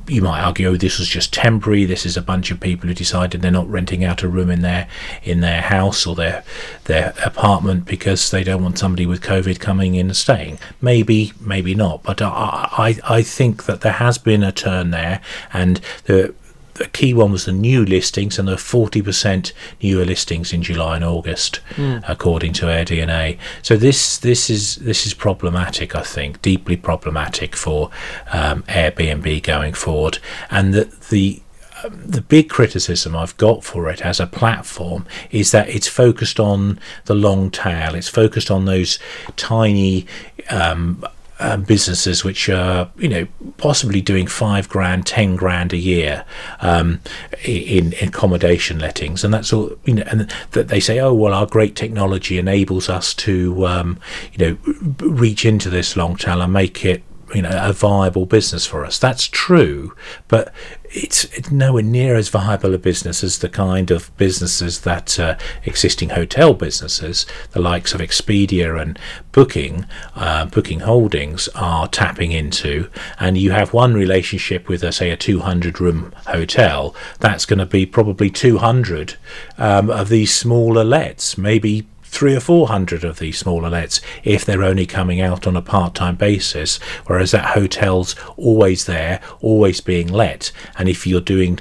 you 0.09 0.23
might 0.23 0.43
argue 0.43 0.69
oh, 0.69 0.77
this 0.77 0.99
was 0.99 1.09
just 1.09 1.33
temporary. 1.33 1.85
This 1.85 2.05
is 2.05 2.17
a 2.17 2.23
bunch 2.23 2.51
of 2.51 2.61
people 2.61 2.89
who 2.89 2.95
decided 2.95 3.43
they're 3.43 3.51
not 3.51 3.69
renting 3.69 4.05
out 4.05 4.23
a 4.23 4.29
room 4.29 4.51
in 4.51 4.63
their 4.63 4.89
in 5.23 5.41
their 5.41 5.63
house 5.63 6.07
or 6.07 6.15
their 6.15 6.45
their 6.85 7.15
apartment 7.25 7.85
because 7.85 8.31
they 8.31 8.45
don't 8.45 8.63
want 8.63 8.79
somebody 8.79 9.07
with 9.07 9.23
COVID 9.23 9.61
coming 9.61 9.95
in 9.95 10.07
and 10.07 10.17
staying. 10.17 10.59
Maybe, 10.81 11.33
maybe 11.41 11.75
not. 11.75 12.03
But 12.03 12.21
I 12.21 12.69
I, 12.73 13.17
I 13.17 13.23
think 13.23 13.65
that 13.65 13.81
there 13.83 13.93
has 13.93 14.19
been 14.19 14.43
a 14.43 14.53
turn 14.53 14.91
there, 14.91 15.21
and 15.53 15.81
the 16.05 16.35
the 16.83 16.89
key 16.89 17.15
one 17.15 17.31
was 17.31 17.45
the 17.45 17.53
new 17.53 17.85
listings, 17.85 18.39
and 18.39 18.49
there 18.49 18.57
were 18.57 18.61
40% 18.61 19.53
newer 19.81 20.05
listings 20.05 20.53
in 20.53 20.63
July 20.63 20.97
and 20.97 21.05
August, 21.05 21.61
mm. 21.77 22.03
according 22.09 22.53
to 22.55 22.67
AirDNA. 22.67 23.39
So 23.63 23.77
this 23.77 24.19
this 24.19 24.51
is 24.51 24.77
this 24.77 25.07
is 25.07 25.15
problematic, 25.15 25.95
I 25.95 26.03
think, 26.03 26.43
deeply 26.43 26.77
problematic 26.77 27.55
for 27.55 27.91
um, 28.33 28.65
Airbnb 28.65 29.43
going 29.45 29.75
forward, 29.75 30.19
and 30.51 30.75
that 30.75 30.91
the 31.03 31.41
the 31.89 32.21
big 32.21 32.49
criticism 32.49 33.17
I've 33.17 33.37
got 33.37 33.65
for 33.65 33.91
it 33.91 34.03
as 34.03 34.21
a 34.21 34.27
platform 34.27 35.05
is 35.31 35.51
that 35.51 35.69
it's 35.69 35.89
focused 35.89 36.39
on 36.39 36.79
the 37.07 37.15
long 37.15 37.51
tail. 37.51 37.95
It's 37.95 38.09
focused 38.09 38.51
on 38.51 38.65
those 38.65 38.99
tiny 39.37 40.07
um, 40.51 41.05
um, 41.43 41.65
businesses 41.65 42.25
which 42.25 42.49
are, 42.49 42.91
you 42.97 43.09
know, 43.09 43.27
possibly 43.57 44.01
doing 44.01 44.27
five 44.27 44.69
grand, 44.69 45.07
ten 45.07 45.37
grand 45.37 45.73
a 45.73 45.77
year 45.77 46.25
um, 46.61 47.01
in, 47.45 47.93
in, 47.93 48.09
accommodation 48.09 48.79
lettings, 48.79 49.25
and 49.25 49.35
that's 49.35 49.53
all. 49.53 49.73
You 49.85 49.95
know, 49.95 50.05
and 50.07 50.33
that 50.53 50.69
they 50.69 50.81
say, 50.81 50.99
oh 51.01 51.13
well, 51.13 51.35
our 51.35 51.47
great 51.47 51.75
technology 51.75 52.39
enables 52.39 52.89
us 52.89 53.13
to, 53.15 53.67
um, 53.67 53.99
you 54.33 54.39
know, 54.39 55.07
reach 55.07 55.45
into 55.45 55.69
this 55.69 55.97
long 55.97 56.17
tail 56.17 56.41
and 56.41 56.53
make 56.53 56.85
it 56.85 57.03
you 57.35 57.43
know 57.43 57.51
a 57.53 57.73
viable 57.73 58.27
business 58.27 58.67
for 58.67 58.85
us. 58.85 58.99
That's 58.99 59.27
true, 59.27 59.95
but 60.29 60.53
it's, 60.95 61.25
it's 61.37 61.51
nowhere 61.51 61.83
near 61.83 62.17
as 62.17 62.29
viable 62.29 62.75
a 62.75 62.79
business 62.79 63.25
as 63.25 63.39
the 63.39 63.49
kind 63.49 63.91
of 63.91 64.15
businesses 64.17 64.81
that 64.81 65.19
uh, 65.19 65.37
existing 65.65 66.11
hotel 66.11 66.53
businesses, 66.53 67.27
the 67.53 67.61
likes 67.61 67.95
of 67.95 68.01
Expedia 68.01 68.81
and 68.81 68.99
Booking, 69.33 69.87
uh, 70.15 70.47
Booking 70.47 70.81
Holdings, 70.81 71.49
are 71.55 71.89
tapping 71.89 72.33
into. 72.33 72.91
And 73.19 73.39
you 73.39 73.53
have 73.53 73.73
one 73.73 73.95
relationship 73.95 74.69
with, 74.69 74.83
say, 74.95 75.11
a 75.11 75.17
200 75.17 75.81
room 75.81 76.15
hotel. 76.27 76.95
That's 77.21 77.47
going 77.47 77.59
to 77.61 77.67
be 77.67 77.87
probably 77.87 78.29
200 78.29 79.15
um, 79.57 79.91
of 79.91 80.09
these 80.09 80.35
smaller 80.35 80.85
lets, 80.85 81.39
maybe 81.39 81.87
three 82.13 82.37
or 82.37 82.41
four 82.41 82.69
hundred 82.69 83.03
of 83.03 83.19
these 83.19 83.39
smaller 83.39 83.71
lets 83.71 84.01
if 84.23 84.45
they're 84.45 84.63
only 84.63 84.87
coming 84.87 85.21
out 85.21 85.47
on 85.47 85.57
a 85.57 85.63
part 85.63 85.95
time 85.95 86.15
basis, 86.15 86.77
whereas 87.07 87.31
that 87.31 87.57
hotel's 87.57 88.15
always 88.37 88.85
there, 88.85 89.21
always 89.41 89.81
being 89.81 90.07
let. 90.07 90.53
And 90.79 90.89
if 90.89 91.07
you're 91.07 91.23
doing 91.23 91.59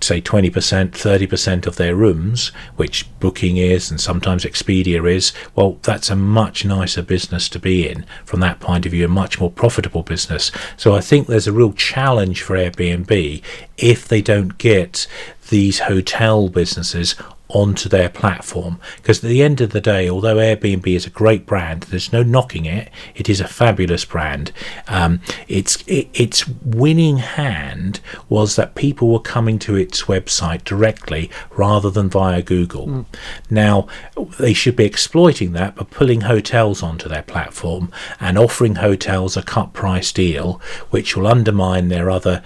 say 0.00 0.20
20%, 0.20 0.50
30% 0.90 1.66
of 1.66 1.76
their 1.76 1.96
rooms, 1.96 2.48
which 2.76 3.08
Booking 3.20 3.56
is 3.56 3.90
and 3.90 3.98
sometimes 3.98 4.44
Expedia 4.44 5.10
is, 5.10 5.32
well, 5.54 5.78
that's 5.82 6.10
a 6.10 6.16
much 6.16 6.62
nicer 6.66 7.00
business 7.00 7.48
to 7.48 7.58
be 7.58 7.88
in 7.88 8.04
from 8.26 8.40
that 8.40 8.60
point 8.60 8.84
of 8.84 8.92
view, 8.92 9.06
a 9.06 9.08
much 9.08 9.40
more 9.40 9.50
profitable 9.50 10.02
business. 10.02 10.52
So 10.76 10.94
I 10.94 11.00
think 11.00 11.26
there's 11.26 11.46
a 11.46 11.52
real 11.52 11.72
challenge 11.72 12.42
for 12.42 12.54
Airbnb 12.54 13.42
if 13.78 14.06
they 14.06 14.20
don't 14.20 14.58
get 14.58 15.06
these 15.48 15.80
hotel 15.80 16.48
businesses 16.48 17.14
onto 17.48 17.88
their 17.88 18.08
platform. 18.08 18.80
Because 18.96 19.22
at 19.22 19.28
the 19.28 19.42
end 19.42 19.60
of 19.60 19.70
the 19.70 19.80
day, 19.80 20.08
although 20.08 20.36
Airbnb 20.36 20.86
is 20.86 21.06
a 21.06 21.10
great 21.10 21.46
brand, 21.46 21.84
there's 21.84 22.12
no 22.12 22.22
knocking 22.22 22.64
it. 22.64 22.90
It 23.14 23.28
is 23.28 23.40
a 23.40 23.48
fabulous 23.48 24.04
brand. 24.04 24.50
Um, 24.88 25.20
its 25.46 25.84
it, 25.86 26.08
its 26.14 26.48
winning 26.48 27.18
hand 27.18 28.00
was 28.28 28.56
that 28.56 28.74
people 28.74 29.08
were 29.08 29.20
coming 29.20 29.58
to 29.60 29.76
its 29.76 30.04
website 30.04 30.64
directly 30.64 31.30
rather 31.50 31.90
than 31.90 32.08
via 32.08 32.42
Google. 32.42 32.86
Mm. 32.86 33.04
Now 33.50 33.86
they 34.38 34.54
should 34.54 34.76
be 34.76 34.84
exploiting 34.84 35.52
that 35.52 35.76
by 35.76 35.84
pulling 35.84 36.22
hotels 36.22 36.82
onto 36.82 37.08
their 37.08 37.22
platform 37.22 37.92
and 38.20 38.38
offering 38.38 38.76
hotels 38.76 39.36
a 39.36 39.42
cut 39.42 39.72
price 39.72 40.12
deal, 40.12 40.60
which 40.90 41.16
will 41.16 41.26
undermine 41.26 41.88
their 41.88 42.10
other 42.10 42.42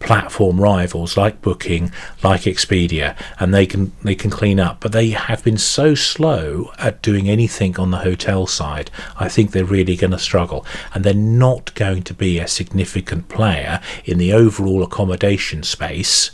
platform 0.00 0.60
rivals 0.60 1.16
like 1.16 1.40
Booking, 1.42 1.92
like 2.24 2.42
Expedia, 2.42 3.16
and 3.38 3.54
they 3.54 3.66
can 3.66 3.92
they 4.02 4.14
can 4.14 4.30
clean 4.30 4.58
up. 4.58 4.80
But 4.80 4.92
they 4.92 5.10
have 5.10 5.44
been 5.44 5.58
so 5.58 5.94
slow 5.94 6.72
at 6.78 7.02
doing 7.02 7.28
anything 7.28 7.78
on 7.78 7.90
the 7.90 7.98
hotel 7.98 8.46
side. 8.46 8.90
I 9.18 9.28
think 9.28 9.52
they're 9.52 9.64
really 9.64 9.96
going 9.96 10.10
to 10.10 10.18
struggle, 10.18 10.66
and 10.92 11.04
they're 11.04 11.14
not 11.14 11.74
going 11.74 12.02
to 12.04 12.14
be 12.14 12.38
a 12.38 12.48
significant 12.48 13.28
player 13.28 13.80
in 14.04 14.18
the 14.18 14.32
overall 14.32 14.82
accommodation 14.82 15.62
space 15.62 16.30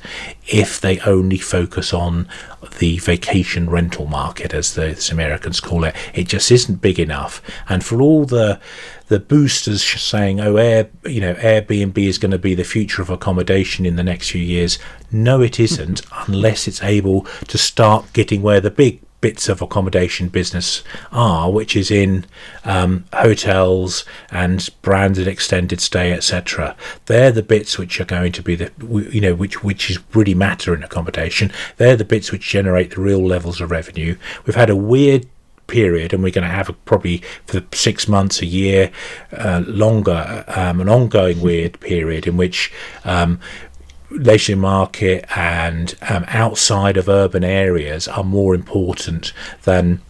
if 0.47 0.81
they 0.81 1.01
only 1.01 1.39
focus 1.39 1.93
on 1.93 2.29
the 2.79 2.99
vacation 2.99 3.69
rental 3.69 4.07
market, 4.07 4.55
as 4.55 4.75
the 4.75 5.09
Americans 5.13 5.61
call 5.61 5.85
it. 5.85 5.95
It 6.15 6.29
just 6.29 6.51
isn't 6.51 6.81
big 6.81 6.99
enough, 6.99 7.43
and 7.69 7.85
for 7.85 8.01
all 8.01 8.25
the 8.25 8.61
the 9.09 9.21
boosters 9.21 9.83
saying, 9.83 10.41
"Oh, 10.41 10.57
Air, 10.57 10.89
you 11.05 11.21
know, 11.21 11.35
Airbnb 11.35 11.99
is 11.99 12.19
going 12.19 12.33
to 12.33 12.39
be 12.39 12.55
the 12.55 12.65
future 12.65 13.03
of 13.03 13.11
accommodation 13.11 13.87
in 13.87 13.97
the 13.97 14.03
next 14.03 14.31
few 14.31 14.43
years." 14.43 14.79
No, 15.11 15.41
it 15.41 15.61
isn't, 15.61 16.03
unless 16.27 16.67
it's 16.67 16.83
able 16.83 17.23
to 17.49 17.59
start 17.59 18.13
getting 18.13 18.43
where 18.43 18.61
the 18.61 18.71
big 18.71 19.01
bits 19.21 19.49
of 19.49 19.63
accommodation 19.63 20.29
business 20.29 20.83
are, 21.11 21.51
which 21.51 21.75
is 21.75 21.91
in 21.91 22.25
um, 22.65 23.05
hotels 23.13 24.05
and 24.31 24.69
branded 24.83 25.27
extended 25.27 25.81
stay, 25.81 26.13
etc. 26.13 26.77
They're 27.07 27.33
the 27.33 27.43
bits 27.43 27.79
which 27.79 28.01
are 28.01 28.05
going 28.05 28.33
to 28.33 28.43
be 28.43 28.55
the 28.55 28.71
you 29.11 29.21
know 29.21 29.35
which 29.35 29.65
which 29.65 29.91
is 29.91 29.99
really 30.15 30.35
matter 30.35 30.75
in 30.75 30.83
accommodation. 30.83 31.53
They're 31.77 31.97
the 31.97 32.05
bits 32.05 32.31
which 32.31 32.49
generate 32.49 32.91
the 32.91 33.01
real 33.01 33.25
levels 33.25 33.61
of 33.61 33.71
revenue. 33.71 34.17
We've 34.45 34.57
had 34.57 34.71
a 34.71 34.77
weird 34.77 35.27
period, 35.67 36.13
and 36.13 36.23
we're 36.23 36.33
going 36.33 36.47
to 36.47 36.51
have 36.51 36.69
a, 36.69 36.73
probably 36.73 37.23
for 37.47 37.63
six 37.73 38.09
months, 38.09 38.43
a 38.43 38.47
year, 38.47 38.91
uh, 39.33 39.63
longer, 39.67 40.45
um, 40.49 40.81
an 40.81 40.89
ongoing 40.89 41.41
weird 41.41 41.79
period 41.81 42.27
in 42.27 42.37
which 42.37 42.73
um, 43.05 43.41
leisure 44.11 44.57
market 44.57 45.25
and 45.37 45.97
um, 46.09 46.25
outside 46.29 46.97
of 46.97 47.09
urban 47.09 47.45
areas 47.45 48.09
are 48.09 48.25
more 48.25 48.55
important 48.55 49.33
than 49.65 50.01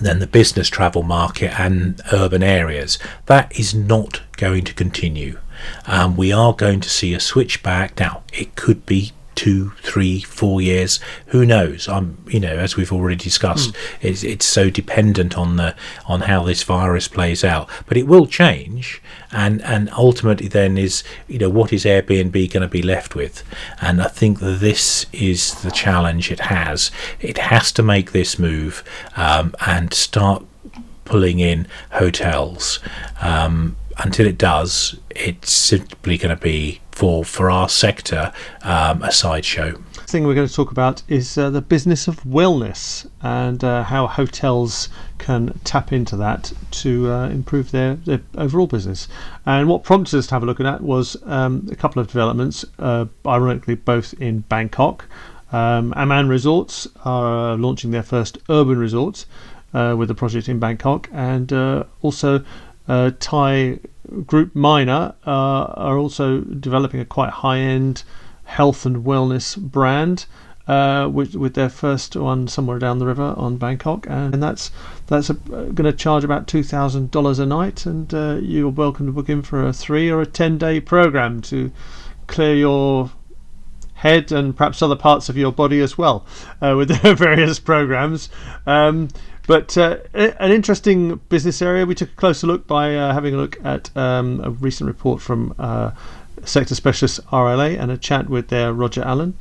than 0.00 0.18
the 0.18 0.26
business 0.26 0.68
travel 0.68 1.02
market 1.02 1.58
and 1.58 2.02
urban 2.12 2.42
areas. 2.42 2.98
That 3.26 3.58
is 3.58 3.74
not 3.74 4.20
going 4.36 4.64
to 4.64 4.74
continue. 4.74 5.38
Um, 5.86 6.16
we 6.16 6.32
are 6.32 6.52
going 6.52 6.80
to 6.80 6.90
see 6.90 7.14
a 7.14 7.20
switch 7.20 7.62
back. 7.62 7.98
Now, 7.98 8.22
it 8.30 8.56
could 8.56 8.84
be 8.84 9.12
two, 9.36 9.70
three, 9.82 10.20
four 10.22 10.60
years. 10.60 10.98
Who 11.26 11.46
knows? 11.46 11.86
I'm, 11.88 12.18
you 12.26 12.40
know, 12.40 12.56
as 12.56 12.74
we've 12.74 12.92
already 12.92 13.16
discussed, 13.16 13.72
mm. 13.72 13.76
it's, 14.00 14.24
it's 14.24 14.46
so 14.46 14.70
dependent 14.70 15.38
on 15.38 15.56
the 15.56 15.76
on 16.06 16.22
how 16.22 16.42
this 16.42 16.64
virus 16.64 17.06
plays 17.06 17.44
out. 17.44 17.68
But 17.86 17.96
it 17.96 18.08
will 18.08 18.26
change, 18.26 19.00
and 19.30 19.62
and 19.62 19.88
ultimately, 19.90 20.48
then 20.48 20.76
is 20.76 21.04
you 21.28 21.38
know 21.38 21.50
what 21.50 21.72
is 21.72 21.84
Airbnb 21.84 22.32
going 22.52 22.62
to 22.62 22.68
be 22.68 22.82
left 22.82 23.14
with? 23.14 23.44
And 23.80 24.02
I 24.02 24.08
think 24.08 24.40
that 24.40 24.60
this 24.60 25.06
is 25.12 25.62
the 25.62 25.70
challenge 25.70 26.32
it 26.32 26.40
has. 26.40 26.90
It 27.20 27.38
has 27.38 27.70
to 27.72 27.82
make 27.82 28.10
this 28.10 28.38
move 28.38 28.82
um, 29.16 29.54
and 29.64 29.94
start 29.94 30.44
pulling 31.04 31.38
in 31.38 31.68
hotels. 31.92 32.80
Um, 33.20 33.76
until 33.98 34.26
it 34.26 34.36
does, 34.36 34.98
it's 35.10 35.50
simply 35.50 36.18
going 36.18 36.36
to 36.36 36.42
be 36.42 36.80
for 36.96 37.24
for 37.26 37.50
our 37.50 37.68
sector 37.68 38.32
um, 38.62 39.02
a 39.02 39.12
sideshow. 39.12 39.72
The 39.92 40.12
thing 40.12 40.26
we're 40.26 40.34
going 40.34 40.48
to 40.48 40.54
talk 40.54 40.70
about 40.70 41.02
is 41.08 41.36
uh, 41.36 41.50
the 41.50 41.60
business 41.60 42.08
of 42.08 42.22
wellness 42.22 43.06
and 43.20 43.62
uh, 43.62 43.82
how 43.82 44.06
hotels 44.06 44.88
can 45.18 45.60
tap 45.64 45.92
into 45.92 46.16
that 46.16 46.52
to 46.70 47.10
uh, 47.10 47.28
improve 47.28 47.70
their, 47.70 47.96
their 47.96 48.20
overall 48.36 48.66
business. 48.66 49.08
And 49.44 49.68
what 49.68 49.84
prompted 49.84 50.16
us 50.16 50.28
to 50.28 50.34
have 50.36 50.42
a 50.42 50.46
look 50.46 50.60
at 50.60 50.64
that 50.64 50.80
was 50.80 51.16
um, 51.24 51.68
a 51.70 51.76
couple 51.76 52.00
of 52.00 52.06
developments, 52.06 52.64
uh, 52.78 53.06
ironically 53.26 53.74
both 53.74 54.14
in 54.14 54.40
Bangkok. 54.40 55.06
Um, 55.52 55.92
Aman 55.96 56.28
Resorts 56.28 56.88
are 57.04 57.56
launching 57.56 57.90
their 57.90 58.02
first 58.02 58.38
urban 58.48 58.78
resort 58.78 59.26
uh, 59.74 59.94
with 59.96 60.10
a 60.10 60.14
project 60.14 60.48
in 60.48 60.58
Bangkok, 60.58 61.08
and 61.12 61.52
uh, 61.52 61.84
also 62.00 62.44
uh, 62.88 63.10
Thai 63.18 63.78
group 64.26 64.54
Minor 64.54 65.14
uh, 65.26 65.30
are 65.30 65.98
also 65.98 66.40
developing 66.40 67.00
a 67.00 67.04
quite 67.04 67.30
high 67.30 67.58
end 67.58 68.04
health 68.44 68.86
and 68.86 69.04
wellness 69.04 69.56
brand. 69.56 70.26
Uh, 70.68 71.06
with, 71.06 71.36
with 71.36 71.54
their 71.54 71.68
first 71.68 72.16
one 72.16 72.48
somewhere 72.48 72.80
down 72.80 72.98
the 72.98 73.06
river 73.06 73.34
on 73.36 73.56
Bangkok, 73.56 74.04
and, 74.08 74.34
and 74.34 74.42
that's 74.42 74.72
that's 75.06 75.30
going 75.30 75.76
to 75.76 75.92
charge 75.92 76.24
about 76.24 76.48
two 76.48 76.64
thousand 76.64 77.12
dollars 77.12 77.38
a 77.38 77.46
night, 77.46 77.86
and 77.86 78.12
uh, 78.12 78.40
you're 78.42 78.68
welcome 78.68 79.06
to 79.06 79.12
book 79.12 79.28
in 79.28 79.42
for 79.42 79.64
a 79.64 79.72
three 79.72 80.10
or 80.10 80.20
a 80.20 80.26
ten 80.26 80.58
day 80.58 80.80
program 80.80 81.40
to 81.42 81.70
clear 82.26 82.56
your 82.56 83.12
head 83.96 84.30
and 84.30 84.56
perhaps 84.56 84.82
other 84.82 84.96
parts 84.96 85.28
of 85.28 85.36
your 85.36 85.52
body 85.52 85.80
as 85.80 85.96
well 85.96 86.26
uh, 86.60 86.74
with 86.76 86.88
their 86.88 87.14
various 87.16 87.58
programs. 87.58 88.28
Um, 88.66 89.08
but 89.46 89.76
uh, 89.78 89.98
an 90.14 90.50
interesting 90.50 91.16
business 91.28 91.62
area. 91.62 91.86
We 91.86 91.94
took 91.94 92.10
a 92.10 92.16
closer 92.16 92.46
look 92.46 92.66
by 92.66 92.94
uh, 92.96 93.12
having 93.12 93.34
a 93.34 93.36
look 93.36 93.64
at 93.64 93.96
um, 93.96 94.40
a 94.42 94.50
recent 94.50 94.88
report 94.88 95.20
from 95.22 95.54
uh, 95.58 95.92
sector 96.44 96.74
specialist 96.74 97.24
RLA 97.26 97.78
and 97.78 97.90
a 97.90 97.96
chat 97.96 98.28
with 98.28 98.48
their 98.48 98.72
Roger 98.72 99.02
Allen. 99.02 99.34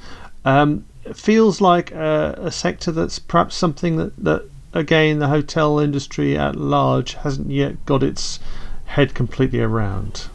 Um, 0.44 0.86
feels 1.14 1.62
like 1.62 1.92
a, 1.92 2.36
a, 2.38 2.52
sector 2.52 2.92
that's 2.92 3.20
perhaps 3.20 3.56
something 3.56 3.98
that, 3.98 4.16
that, 4.18 4.50
again, 4.74 5.20
the 5.20 5.28
hotel 5.28 5.80
industry 5.80 6.38
at 6.38 6.56
large 6.56 7.14
hasn't 7.16 7.50
yet 7.50 7.84
got 7.86 8.04
its 8.04 8.40
head 8.86 9.14
completely 9.14 9.60
around. 9.60 10.28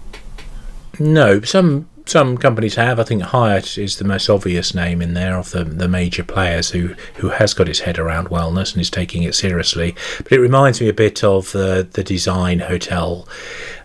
No, 0.98 1.40
some 1.42 1.88
some 2.10 2.36
companies 2.36 2.74
have. 2.74 2.98
I 2.98 3.04
think 3.04 3.22
Hyatt 3.22 3.78
is 3.78 3.96
the 3.96 4.04
most 4.04 4.28
obvious 4.28 4.74
name 4.74 5.00
in 5.00 5.14
there 5.14 5.38
of 5.38 5.52
the 5.52 5.62
the 5.62 5.86
major 5.86 6.24
players 6.24 6.70
who 6.70 6.94
who 7.16 7.28
has 7.28 7.54
got 7.54 7.68
his 7.68 7.80
head 7.80 8.00
around 8.00 8.30
wellness 8.30 8.72
and 8.72 8.80
is 8.80 8.90
taking 8.90 9.22
it 9.22 9.34
seriously. 9.34 9.94
But 10.18 10.32
it 10.32 10.40
reminds 10.40 10.80
me 10.80 10.88
a 10.88 10.92
bit 10.92 11.22
of 11.22 11.52
the 11.52 11.88
the 11.90 12.02
design 12.02 12.58
hotel 12.58 13.28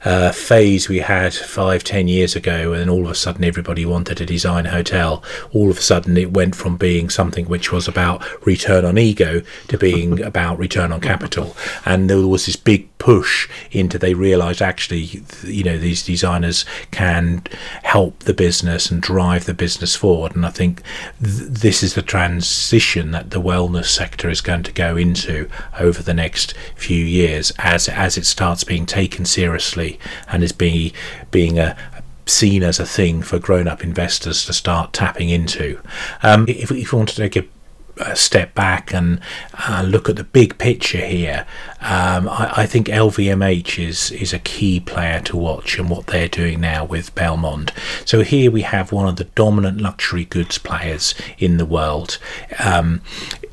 uh, 0.04 0.32
phase 0.32 0.90
we 0.90 1.00
had 1.00 1.36
five, 1.36 1.84
ten 1.84 2.08
years 2.08 2.36
ago, 2.36 2.74
and 2.74 2.82
then 2.82 2.90
all 2.90 3.06
of 3.06 3.12
a 3.12 3.16
sudden 3.16 3.44
everybody 3.44 3.86
wanted 3.86 4.20
a 4.20 4.26
design 4.26 4.66
hotel. 4.66 5.24
All 5.54 5.70
of 5.70 5.78
a 5.78 5.82
sudden 5.82 6.18
it 6.18 6.34
went 6.34 6.56
from 6.56 6.78
being 6.78 7.12
something 7.12 7.46
which 7.46 7.72
was 7.72 7.88
about 7.88 8.24
return 8.46 8.86
on 8.86 8.98
ego 8.98 9.44
to 9.68 9.78
being 9.78 10.22
about 10.32 10.58
return 10.58 10.92
on 10.92 11.00
capital, 11.00 11.56
and 11.86 12.10
there 12.10 12.26
was 12.28 12.48
this 12.48 12.56
big 12.56 12.95
push 13.06 13.48
into 13.70 14.00
they 14.00 14.16
realised 14.16 14.64
actually, 14.64 15.22
you 15.44 15.64
know, 15.64 15.78
these 15.78 16.04
designers 16.04 16.66
can 16.90 17.44
help 17.84 18.18
the 18.22 18.34
business 18.34 18.90
and 18.90 19.00
drive 19.00 19.46
the 19.46 19.54
business 19.54 19.96
forward, 19.96 20.36
and 20.36 20.44
I 20.44 20.50
think 20.50 20.82
th- 21.24 21.52
this 21.52 21.84
is 21.84 21.94
the 21.94 22.02
transition 22.02 23.12
that 23.12 23.30
the 23.30 23.40
wellness 23.40 23.86
sector 23.86 24.28
is 24.28 24.42
going 24.42 24.64
to 24.64 24.72
go 24.72 24.98
into 24.98 25.48
over 25.80 26.02
the 26.02 26.16
next 26.16 26.56
few 26.76 27.06
years 27.06 27.52
as 27.60 27.88
as 27.88 28.18
it 28.18 28.26
starts 28.26 28.64
being 28.64 28.88
taken 28.88 29.24
seriously 29.24 30.00
and 30.28 30.42
is 30.42 30.52
being 30.52 30.92
being 31.30 31.60
a 31.60 31.78
seen 32.26 32.64
as 32.64 32.80
a 32.80 32.88
thing 32.88 33.22
for 33.22 33.38
grown-up 33.38 33.84
investors 33.84 34.46
to 34.46 34.52
start 34.54 34.94
tapping 34.94 35.30
into. 35.30 35.80
Um, 36.24 36.48
if, 36.50 36.72
if 36.72 36.92
we 36.92 36.98
want 36.98 37.10
to 37.10 37.16
take 37.16 37.36
a 37.36 37.46
step 38.14 38.54
back 38.54 38.94
and 38.94 39.20
uh, 39.68 39.84
look 39.86 40.10
at 40.10 40.16
the 40.16 40.24
big 40.24 40.58
picture 40.58 41.06
here, 41.06 41.46
um, 41.82 42.28
I, 42.28 42.54
I, 42.58 42.66
think 42.66 42.88
LVMH 42.88 43.88
is 43.88 44.12
is 44.12 44.34
a 44.34 44.40
key 44.40 44.80
player 44.80 45.22
to 45.22 45.38
watch 45.38 45.78
and 45.78 45.90
what 45.90 46.08
they're 46.08 46.28
doing 46.28 46.60
now 46.60 46.84
with 46.84 47.14
Belmond. 47.16 47.72
So 48.06 48.22
here 48.22 48.52
we 48.52 48.64
have 48.64 48.92
one 48.92 49.08
of 49.08 49.16
the 49.16 49.26
dominant 49.26 49.80
luxury 49.80 50.26
goods 50.26 50.58
players 50.58 51.16
in 51.38 51.58
the 51.58 51.66
world. 51.66 52.18
Um, 52.60 53.02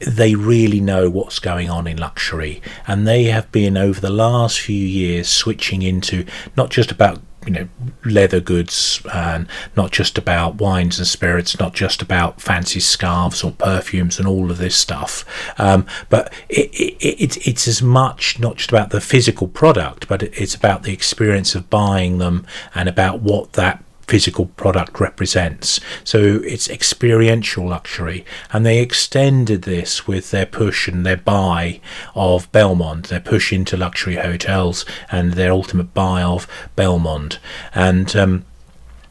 they 0.01 0.35
really 0.35 0.81
know 0.81 1.09
what's 1.09 1.39
going 1.39 1.71
on 1.71 1.87
in 1.87 1.97
luxury, 1.97 2.61
and 2.87 3.07
they 3.07 3.25
have 3.25 3.51
been 3.53 3.77
over 3.77 4.01
the 4.01 4.11
last 4.11 4.61
few 4.61 4.85
years 4.85 5.29
switching 5.29 5.83
into 5.83 6.25
not 6.57 6.71
just 6.71 6.91
about 6.91 7.21
you 7.47 7.53
know 7.53 7.69
leather 8.05 8.41
goods 8.41 9.03
and 9.13 9.47
not 9.77 9.91
just 9.91 10.19
about 10.19 10.57
wines 10.57 10.99
and 10.99 11.07
spirits 11.07 11.59
not 11.59 11.75
just 11.75 12.03
about 12.03 12.41
fancy 12.41 12.81
scarves 12.81 13.43
or 13.43 13.53
perfumes 13.53 14.19
and 14.19 14.29
all 14.29 14.51
of 14.51 14.59
this 14.59 14.77
stuff. 14.77 15.25
Um, 15.59 15.87
but 16.09 16.33
it, 16.49 16.71
it, 16.73 16.97
it, 17.01 17.47
it's 17.47 17.67
as 17.67 17.83
much 17.83 18.39
not 18.39 18.57
just 18.57 18.71
about 18.71 18.91
the 18.91 19.01
physical 19.01 19.49
product 19.49 20.09
but 20.09 20.23
it's 20.23 20.55
about 20.55 20.83
the 20.83 20.93
experience 20.93 21.55
of 21.55 21.69
buying 21.71 22.19
them 22.19 22.47
and 22.75 22.89
about 22.89 23.21
what 23.21 23.53
that 23.55 23.83
physical 24.13 24.45
product 24.45 25.01
represents. 25.01 25.81
So 26.05 26.43
it's 26.45 26.69
experiential 26.69 27.67
luxury, 27.67 28.27
and 28.53 28.67
they 28.67 28.79
extended 28.79 29.63
this 29.63 30.07
with 30.07 30.31
their 30.31 30.45
push 30.45 30.87
and 30.87 31.07
their 31.07 31.17
buy 31.17 31.81
of 32.15 32.53
Belmond, 32.53 33.07
their 33.07 33.21
push 33.21 33.55
into 33.55 33.75
luxury 33.75 34.17
hotels, 34.17 34.85
and 35.11 35.33
their 35.33 35.51
ultimate 35.51 35.95
buy 35.95 36.23
of 36.23 36.47
Belmond. 36.77 37.39
And 37.75 38.15
um, 38.15 38.45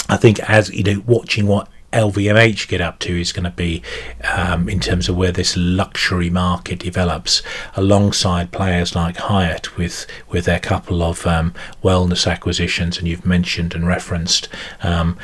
I 0.07 0.17
think 0.17 0.39
as 0.41 0.69
you 0.69 0.83
know, 0.83 1.01
watching 1.07 1.47
what 1.47 1.67
LVMH 1.93 2.67
get 2.67 2.79
up 2.79 2.99
to 2.99 3.19
is 3.19 3.33
going 3.33 3.43
to 3.43 3.51
be 3.51 3.81
um, 4.23 4.69
in 4.69 4.79
terms 4.79 5.09
of 5.09 5.17
where 5.17 5.31
this 5.31 5.57
luxury 5.57 6.29
market 6.29 6.79
develops, 6.79 7.41
alongside 7.75 8.51
players 8.51 8.95
like 8.95 9.17
Hyatt 9.17 9.77
with 9.77 10.07
with 10.29 10.45
their 10.45 10.59
couple 10.59 11.03
of 11.03 11.27
um, 11.27 11.53
wellness 11.83 12.29
acquisitions, 12.29 12.97
and 12.97 13.07
you've 13.07 13.25
mentioned 13.25 13.75
and 13.75 13.87
referenced. 13.87 14.47
Um, 14.81 15.17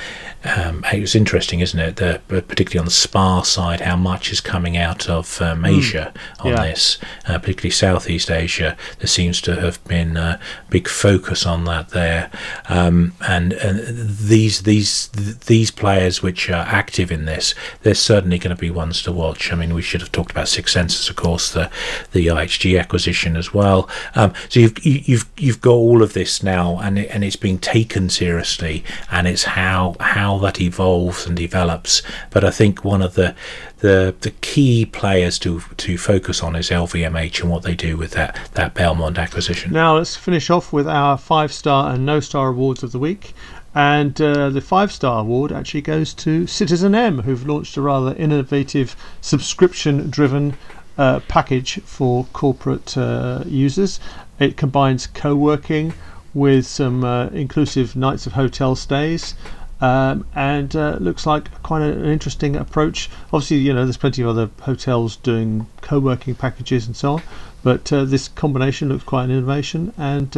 um 0.43 0.83
it's 0.91 1.15
interesting, 1.15 1.61
isn't 1.61 1.79
it? 1.79 1.95
The, 1.95 2.21
particularly 2.27 2.79
on 2.79 2.85
the 2.85 2.91
spa 2.91 3.41
side, 3.43 3.81
how 3.81 3.95
much 3.95 4.31
is 4.31 4.41
coming 4.41 4.75
out 4.75 5.09
of 5.09 5.41
um, 5.41 5.59
hmm. 5.59 5.65
Asia 5.65 6.13
mm. 6.15 6.45
on 6.45 6.51
yeah. 6.51 6.63
this, 6.63 6.97
uh, 7.27 7.39
particularly 7.39 7.71
Southeast 7.71 8.29
Asia. 8.29 8.75
There 8.99 9.07
seems 9.07 9.39
to 9.41 9.55
have 9.61 9.83
been 9.85 10.17
a 10.17 10.39
big 10.69 10.87
focus 10.87 11.45
on 11.45 11.63
that 11.65 11.89
there, 11.89 12.29
um, 12.67 13.13
and, 13.21 13.53
and 13.53 14.09
these 14.09 14.63
these 14.63 15.07
these 15.07 15.71
players 15.71 16.21
which 16.21 16.49
are 16.49 16.56
active 16.65 17.11
in 17.11 17.25
this, 17.25 17.53
they're 17.83 17.93
certainly 17.93 18.37
going 18.37 18.55
to 18.55 18.59
be 18.59 18.69
ones 18.69 19.01
to 19.03 19.11
watch. 19.11 19.51
I 19.51 19.55
mean, 19.55 19.73
we 19.73 19.81
should 19.81 20.01
have 20.01 20.11
talked 20.11 20.31
about 20.31 20.47
Six 20.47 20.73
Senses, 20.73 21.09
of 21.09 21.15
course, 21.15 21.51
the 21.51 21.69
the 22.11 22.27
IHG 22.27 22.79
acquisition 22.79 23.35
as 23.35 23.53
well. 23.53 23.89
Um, 24.15 24.33
so 24.49 24.59
you've 24.59 24.85
you've 24.85 25.25
you've 25.37 25.61
got 25.61 25.71
all 25.71 26.01
of 26.01 26.13
this 26.13 26.43
now, 26.43 26.79
and 26.79 26.99
it, 26.99 27.09
and 27.11 27.23
it's 27.23 27.35
being 27.35 27.59
taken 27.59 28.09
seriously, 28.09 28.83
and 29.11 29.27
it's 29.27 29.43
how 29.43 29.95
how 29.99 30.37
that 30.39 30.59
evolves 30.61 31.25
and 31.25 31.35
develops. 31.35 32.01
But 32.29 32.43
I 32.43 32.51
think 32.51 32.83
one 32.83 33.01
of 33.01 33.15
the 33.15 33.35
the 33.79 34.15
the 34.21 34.31
key 34.41 34.85
players 34.85 35.37
to 35.39 35.61
to 35.77 35.97
focus 35.97 36.41
on 36.41 36.55
is 36.55 36.69
LVMH 36.69 37.41
and 37.41 37.49
what 37.49 37.63
they 37.63 37.75
do 37.75 37.97
with 37.97 38.11
that 38.11 38.49
that 38.53 38.73
Belmond 38.73 39.17
acquisition. 39.17 39.71
Now 39.71 39.97
let's 39.97 40.15
finish 40.15 40.49
off 40.49 40.73
with 40.73 40.87
our 40.87 41.17
five 41.17 41.53
star 41.53 41.93
and 41.93 42.05
no 42.05 42.19
star 42.19 42.49
awards 42.49 42.83
of 42.83 42.91
the 42.91 42.99
week. 42.99 43.33
And 43.75 44.19
uh, 44.19 44.49
the 44.49 44.61
five 44.61 44.91
star 44.91 45.21
award 45.21 45.51
actually 45.51 45.81
goes 45.81 46.13
to 46.15 46.47
Citizen 46.47 46.95
M, 46.95 47.19
who've 47.19 47.45
launched 47.45 47.77
a 47.77 47.81
rather 47.81 48.15
innovative 48.15 48.95
subscription 49.21 50.09
driven 50.09 50.55
uh, 50.97 51.19
package 51.27 51.79
for 51.83 52.25
corporate 52.33 52.97
uh, 52.97 53.43
users. 53.45 53.99
It 54.39 54.57
combines 54.57 55.05
co 55.05 55.35
working 55.35 55.93
with 56.33 56.65
some 56.65 57.03
uh, 57.03 57.27
inclusive 57.27 57.95
nights 57.95 58.25
of 58.25 58.33
hotel 58.33 58.75
stays. 58.75 59.35
Um, 59.79 60.25
and 60.33 60.75
uh, 60.75 60.97
looks 60.99 61.27
like 61.27 61.61
quite 61.61 61.83
an 61.83 62.03
interesting 62.05 62.55
approach. 62.55 63.09
Obviously, 63.27 63.57
you 63.57 63.73
know, 63.73 63.85
there's 63.85 63.97
plenty 63.97 64.23
of 64.23 64.29
other 64.29 64.49
hotels 64.61 65.17
doing 65.17 65.67
co-working 65.81 66.33
packages 66.33 66.87
and 66.87 66.95
so 66.95 67.13
on, 67.13 67.21
but 67.63 67.93
uh, 67.93 68.03
this 68.05 68.27
combination 68.27 68.89
looks 68.89 69.03
quite 69.03 69.25
an 69.25 69.31
innovation 69.31 69.93
and 69.97 70.31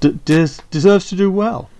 d- 0.00 0.18
des- 0.24 0.62
deserves 0.70 1.08
to 1.10 1.14
do 1.14 1.30
well. 1.30 1.70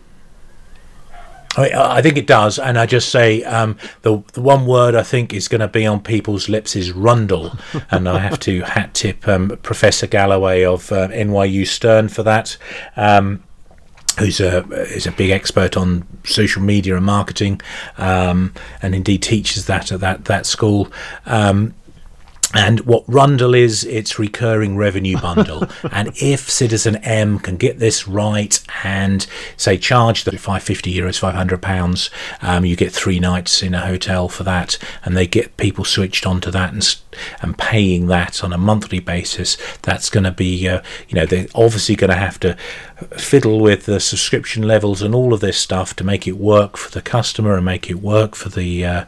I, 1.58 2.02
think 2.02 2.18
it 2.18 2.26
does, 2.26 2.58
and 2.58 2.78
I 2.78 2.86
just 2.86 3.08
say 3.08 3.42
um, 3.44 3.78
the 4.02 4.22
the 4.34 4.42
one 4.42 4.66
word 4.66 4.94
I 4.94 5.02
think 5.02 5.32
is 5.32 5.48
going 5.48 5.60
to 5.60 5.68
be 5.68 5.86
on 5.86 6.00
people's 6.00 6.48
lips 6.48 6.76
is 6.76 6.92
Rundle, 6.92 7.56
and 7.90 8.08
I 8.08 8.18
have 8.18 8.38
to 8.40 8.60
hat 8.62 8.94
tip 8.94 9.26
um, 9.26 9.58
Professor 9.62 10.06
Galloway 10.06 10.64
of 10.64 10.92
uh, 10.92 11.08
NYU 11.08 11.66
Stern 11.66 12.08
for 12.08 12.22
that. 12.24 12.58
Um, 12.96 13.42
who's 14.18 14.40
a 14.40 14.64
is 14.94 15.06
a 15.06 15.12
big 15.12 15.30
expert 15.30 15.76
on 15.76 16.06
social 16.24 16.62
media 16.62 16.96
and 16.96 17.06
marketing, 17.06 17.60
um, 17.98 18.52
and 18.82 18.94
indeed 18.94 19.22
teaches 19.22 19.66
that 19.66 19.92
at 19.92 20.00
that 20.00 20.24
that 20.26 20.46
school. 20.46 20.88
Um, 21.26 21.74
and 22.54 22.80
what 22.80 23.04
Rundle 23.06 23.54
is, 23.54 23.84
it's 23.84 24.18
recurring 24.18 24.76
revenue 24.76 25.20
bundle. 25.20 25.64
and 25.92 26.12
if 26.16 26.48
Citizen 26.48 26.96
M 26.96 27.38
can 27.38 27.56
get 27.56 27.80
this 27.80 28.06
right 28.06 28.62
and 28.84 29.26
say 29.56 29.76
charge 29.76 30.24
the 30.24 30.30
550 30.30 30.94
euros, 30.94 31.18
500 31.18 31.60
pounds, 31.60 32.08
um, 32.40 32.64
you 32.64 32.76
get 32.76 32.92
three 32.92 33.18
nights 33.18 33.62
in 33.62 33.74
a 33.74 33.80
hotel 33.80 34.28
for 34.28 34.44
that, 34.44 34.78
and 35.04 35.16
they 35.16 35.26
get 35.26 35.56
people 35.56 35.84
switched 35.84 36.24
onto 36.24 36.50
that 36.50 36.72
and 36.72 36.96
and 37.40 37.56
paying 37.58 38.06
that 38.06 38.42
on 38.42 38.52
a 38.52 38.58
monthly 38.58 39.00
basis. 39.00 39.56
That's 39.82 40.10
going 40.10 40.24
to 40.24 40.30
be, 40.30 40.68
uh, 40.68 40.82
you 41.08 41.16
know, 41.16 41.26
they're 41.26 41.48
obviously 41.54 41.96
going 41.96 42.10
to 42.10 42.16
have 42.16 42.40
to 42.40 42.56
fiddle 43.16 43.60
with 43.60 43.86
the 43.86 44.00
subscription 44.00 44.62
levels 44.62 45.02
and 45.02 45.14
all 45.14 45.34
of 45.34 45.40
this 45.40 45.58
stuff 45.58 45.94
to 45.96 46.04
make 46.04 46.26
it 46.26 46.36
work 46.38 46.76
for 46.76 46.90
the 46.90 47.02
customer 47.02 47.56
and 47.56 47.64
make 47.64 47.90
it 47.90 47.96
work 47.96 48.34
for 48.34 48.48
the 48.48 48.84
uh, 48.84 49.04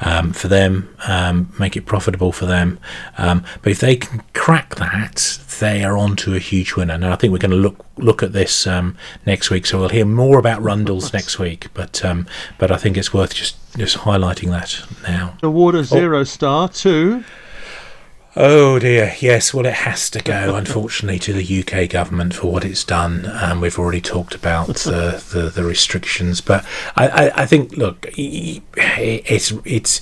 um, 0.00 0.32
for 0.32 0.48
them, 0.48 0.94
um, 1.06 1.52
make 1.58 1.76
it 1.76 1.86
profitable 1.86 2.32
for 2.32 2.46
them. 2.46 2.78
Um, 3.16 3.44
but 3.62 3.72
if 3.72 3.80
they 3.80 3.96
can 3.96 4.22
crack 4.34 4.74
that, 4.76 5.38
they 5.62 5.84
are 5.84 5.96
on 5.96 6.16
to 6.16 6.34
a 6.34 6.40
huge 6.40 6.74
winner. 6.74 6.94
And 6.94 7.06
I 7.06 7.14
think 7.14 7.32
we're 7.32 7.38
going 7.38 7.52
to 7.52 7.56
look 7.56 7.86
look 7.96 8.22
at 8.22 8.32
this 8.32 8.66
um, 8.66 8.96
next 9.24 9.48
week, 9.48 9.64
so 9.64 9.78
we'll 9.78 9.88
hear 9.88 10.04
more 10.04 10.38
about 10.38 10.60
Rundles 10.60 11.12
next 11.12 11.38
week. 11.38 11.68
But 11.72 12.04
um, 12.04 12.26
but 12.58 12.70
I 12.70 12.76
think 12.76 12.96
it's 12.96 13.14
worth 13.14 13.34
just 13.34 13.56
just 13.76 13.98
highlighting 13.98 14.50
that 14.50 14.82
now. 15.08 15.36
Award 15.42 15.76
a 15.76 15.84
zero 15.84 16.20
oh. 16.20 16.24
star 16.24 16.68
to 16.68 17.24
Oh 18.34 18.78
dear, 18.78 19.14
yes. 19.20 19.52
Well, 19.52 19.66
it 19.66 19.74
has 19.74 20.08
to 20.08 20.22
go, 20.22 20.54
unfortunately, 20.54 21.18
to 21.18 21.34
the 21.34 21.60
UK 21.60 21.90
government 21.90 22.32
for 22.32 22.50
what 22.50 22.64
it's 22.64 22.82
done. 22.82 23.30
Um, 23.30 23.60
we've 23.60 23.78
already 23.78 24.00
talked 24.00 24.34
about 24.34 24.68
the, 24.68 25.22
the, 25.32 25.50
the 25.50 25.62
restrictions, 25.62 26.40
but 26.40 26.64
I, 26.96 27.08
I, 27.08 27.42
I, 27.42 27.46
think, 27.46 27.76
look, 27.76 28.08
it's 28.16 29.52
it's 29.66 30.00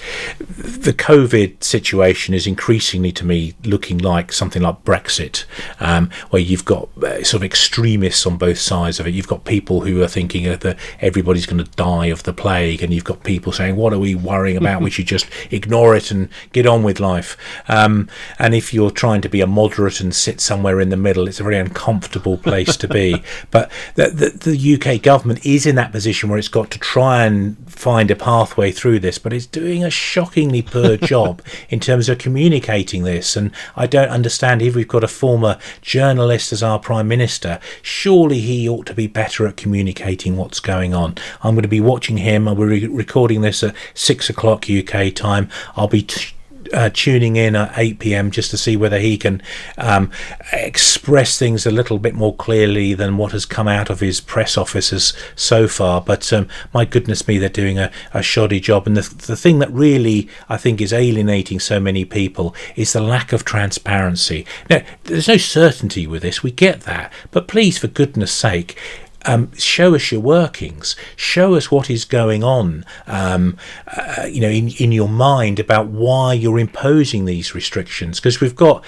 the 0.56 0.92
COVID 0.92 1.64
situation 1.64 2.32
is 2.32 2.46
increasingly, 2.46 3.10
to 3.12 3.26
me, 3.26 3.54
looking 3.64 3.98
like 3.98 4.32
something 4.32 4.62
like 4.62 4.84
Brexit, 4.84 5.44
um, 5.80 6.08
where 6.30 6.40
you've 6.40 6.64
got 6.64 6.88
uh, 7.02 7.24
sort 7.24 7.40
of 7.40 7.44
extremists 7.44 8.26
on 8.26 8.36
both 8.36 8.58
sides 8.58 9.00
of 9.00 9.08
it. 9.08 9.14
You've 9.14 9.26
got 9.26 9.44
people 9.44 9.80
who 9.80 10.00
are 10.02 10.08
thinking 10.08 10.44
that 10.44 10.78
everybody's 11.00 11.46
going 11.46 11.64
to 11.64 11.70
die 11.72 12.06
of 12.06 12.22
the 12.22 12.32
plague, 12.32 12.80
and 12.80 12.94
you've 12.94 13.02
got 13.02 13.24
people 13.24 13.50
saying, 13.50 13.74
"What 13.74 13.92
are 13.92 13.98
we 13.98 14.14
worrying 14.14 14.56
about? 14.56 14.82
we 14.82 14.90
should 14.90 15.06
just 15.06 15.26
ignore 15.50 15.96
it 15.96 16.12
and 16.12 16.28
get 16.52 16.64
on 16.64 16.84
with 16.84 17.00
life." 17.00 17.36
Um, 17.66 18.08
and 18.38 18.54
if 18.54 18.72
you're 18.72 18.90
trying 18.90 19.20
to 19.22 19.28
be 19.28 19.40
a 19.40 19.46
moderate 19.46 20.00
and 20.00 20.14
sit 20.14 20.40
somewhere 20.40 20.80
in 20.80 20.88
the 20.88 20.96
middle, 20.96 21.28
it's 21.28 21.40
a 21.40 21.44
very 21.44 21.58
uncomfortable 21.58 22.38
place 22.38 22.76
to 22.76 22.88
be. 22.88 23.22
But 23.50 23.70
the, 23.94 24.10
the, 24.10 24.50
the 24.50 24.74
UK 24.74 25.02
government 25.02 25.44
is 25.44 25.66
in 25.66 25.74
that 25.76 25.92
position 25.92 26.28
where 26.28 26.38
it's 26.38 26.48
got 26.48 26.70
to 26.72 26.78
try 26.78 27.24
and 27.24 27.56
find 27.70 28.10
a 28.10 28.16
pathway 28.16 28.70
through 28.70 29.00
this, 29.00 29.18
but 29.18 29.32
it's 29.32 29.46
doing 29.46 29.82
a 29.82 29.90
shockingly 29.90 30.62
poor 30.62 30.96
job 31.12 31.42
in 31.68 31.80
terms 31.80 32.08
of 32.08 32.18
communicating 32.18 33.02
this. 33.02 33.36
And 33.36 33.50
I 33.76 33.86
don't 33.86 34.08
understand 34.08 34.62
if 34.62 34.74
we've 34.74 34.86
got 34.86 35.04
a 35.04 35.08
former 35.08 35.58
journalist 35.80 36.52
as 36.52 36.62
our 36.62 36.78
prime 36.78 37.08
minister, 37.08 37.58
surely 37.82 38.40
he 38.40 38.68
ought 38.68 38.86
to 38.86 38.94
be 38.94 39.06
better 39.06 39.46
at 39.46 39.56
communicating 39.56 40.36
what's 40.36 40.60
going 40.60 40.94
on. 40.94 41.16
I'm 41.42 41.54
going 41.54 41.62
to 41.62 41.68
be 41.68 41.80
watching 41.80 42.18
him. 42.18 42.44
Be 42.44 42.86
recording 42.86 43.40
this 43.40 43.62
at 43.62 43.74
six 43.94 44.28
o'clock 44.30 44.66
UK 44.70 45.14
time. 45.14 45.48
I'll 45.76 45.88
be 45.88 46.02
t- 46.02 46.34
uh, 46.72 46.90
tuning 46.92 47.36
in 47.36 47.56
at 47.56 47.76
8 47.76 47.98
p.m. 47.98 48.30
just 48.30 48.50
to 48.50 48.58
see 48.58 48.76
whether 48.76 48.98
he 48.98 49.16
can 49.16 49.42
um, 49.78 50.10
express 50.52 51.38
things 51.38 51.66
a 51.66 51.70
little 51.70 51.98
bit 51.98 52.14
more 52.14 52.34
clearly 52.34 52.94
than 52.94 53.16
what 53.16 53.32
has 53.32 53.44
come 53.44 53.68
out 53.68 53.90
of 53.90 54.00
his 54.00 54.20
press 54.20 54.56
officers 54.56 55.12
so 55.34 55.66
far. 55.68 56.00
But 56.00 56.32
um, 56.32 56.48
my 56.72 56.84
goodness 56.84 57.26
me, 57.26 57.38
they're 57.38 57.48
doing 57.48 57.78
a, 57.78 57.90
a 58.12 58.22
shoddy 58.22 58.60
job. 58.60 58.86
And 58.86 58.96
the, 58.96 59.14
the 59.26 59.36
thing 59.36 59.58
that 59.58 59.72
really 59.72 60.28
I 60.48 60.56
think 60.56 60.80
is 60.80 60.92
alienating 60.92 61.60
so 61.60 61.80
many 61.80 62.04
people 62.04 62.54
is 62.76 62.92
the 62.92 63.00
lack 63.00 63.32
of 63.32 63.44
transparency. 63.44 64.46
Now, 64.68 64.82
there's 65.04 65.28
no 65.28 65.36
certainty 65.36 66.06
with 66.06 66.22
this, 66.22 66.42
we 66.42 66.50
get 66.50 66.82
that. 66.82 67.12
But 67.30 67.48
please, 67.48 67.78
for 67.78 67.88
goodness 67.88 68.32
sake, 68.32 68.78
um, 69.26 69.54
show 69.56 69.94
us 69.94 70.10
your 70.10 70.20
workings, 70.20 70.96
show 71.16 71.54
us 71.54 71.70
what 71.70 71.90
is 71.90 72.04
going 72.04 72.42
on, 72.42 72.84
um, 73.06 73.56
uh, 73.86 74.24
you 74.24 74.40
know, 74.40 74.48
in, 74.48 74.68
in 74.78 74.92
your 74.92 75.08
mind 75.08 75.58
about 75.58 75.88
why 75.88 76.32
you're 76.32 76.58
imposing 76.58 77.24
these 77.24 77.54
restrictions. 77.54 78.18
Because 78.18 78.40
we've 78.40 78.56
got 78.56 78.84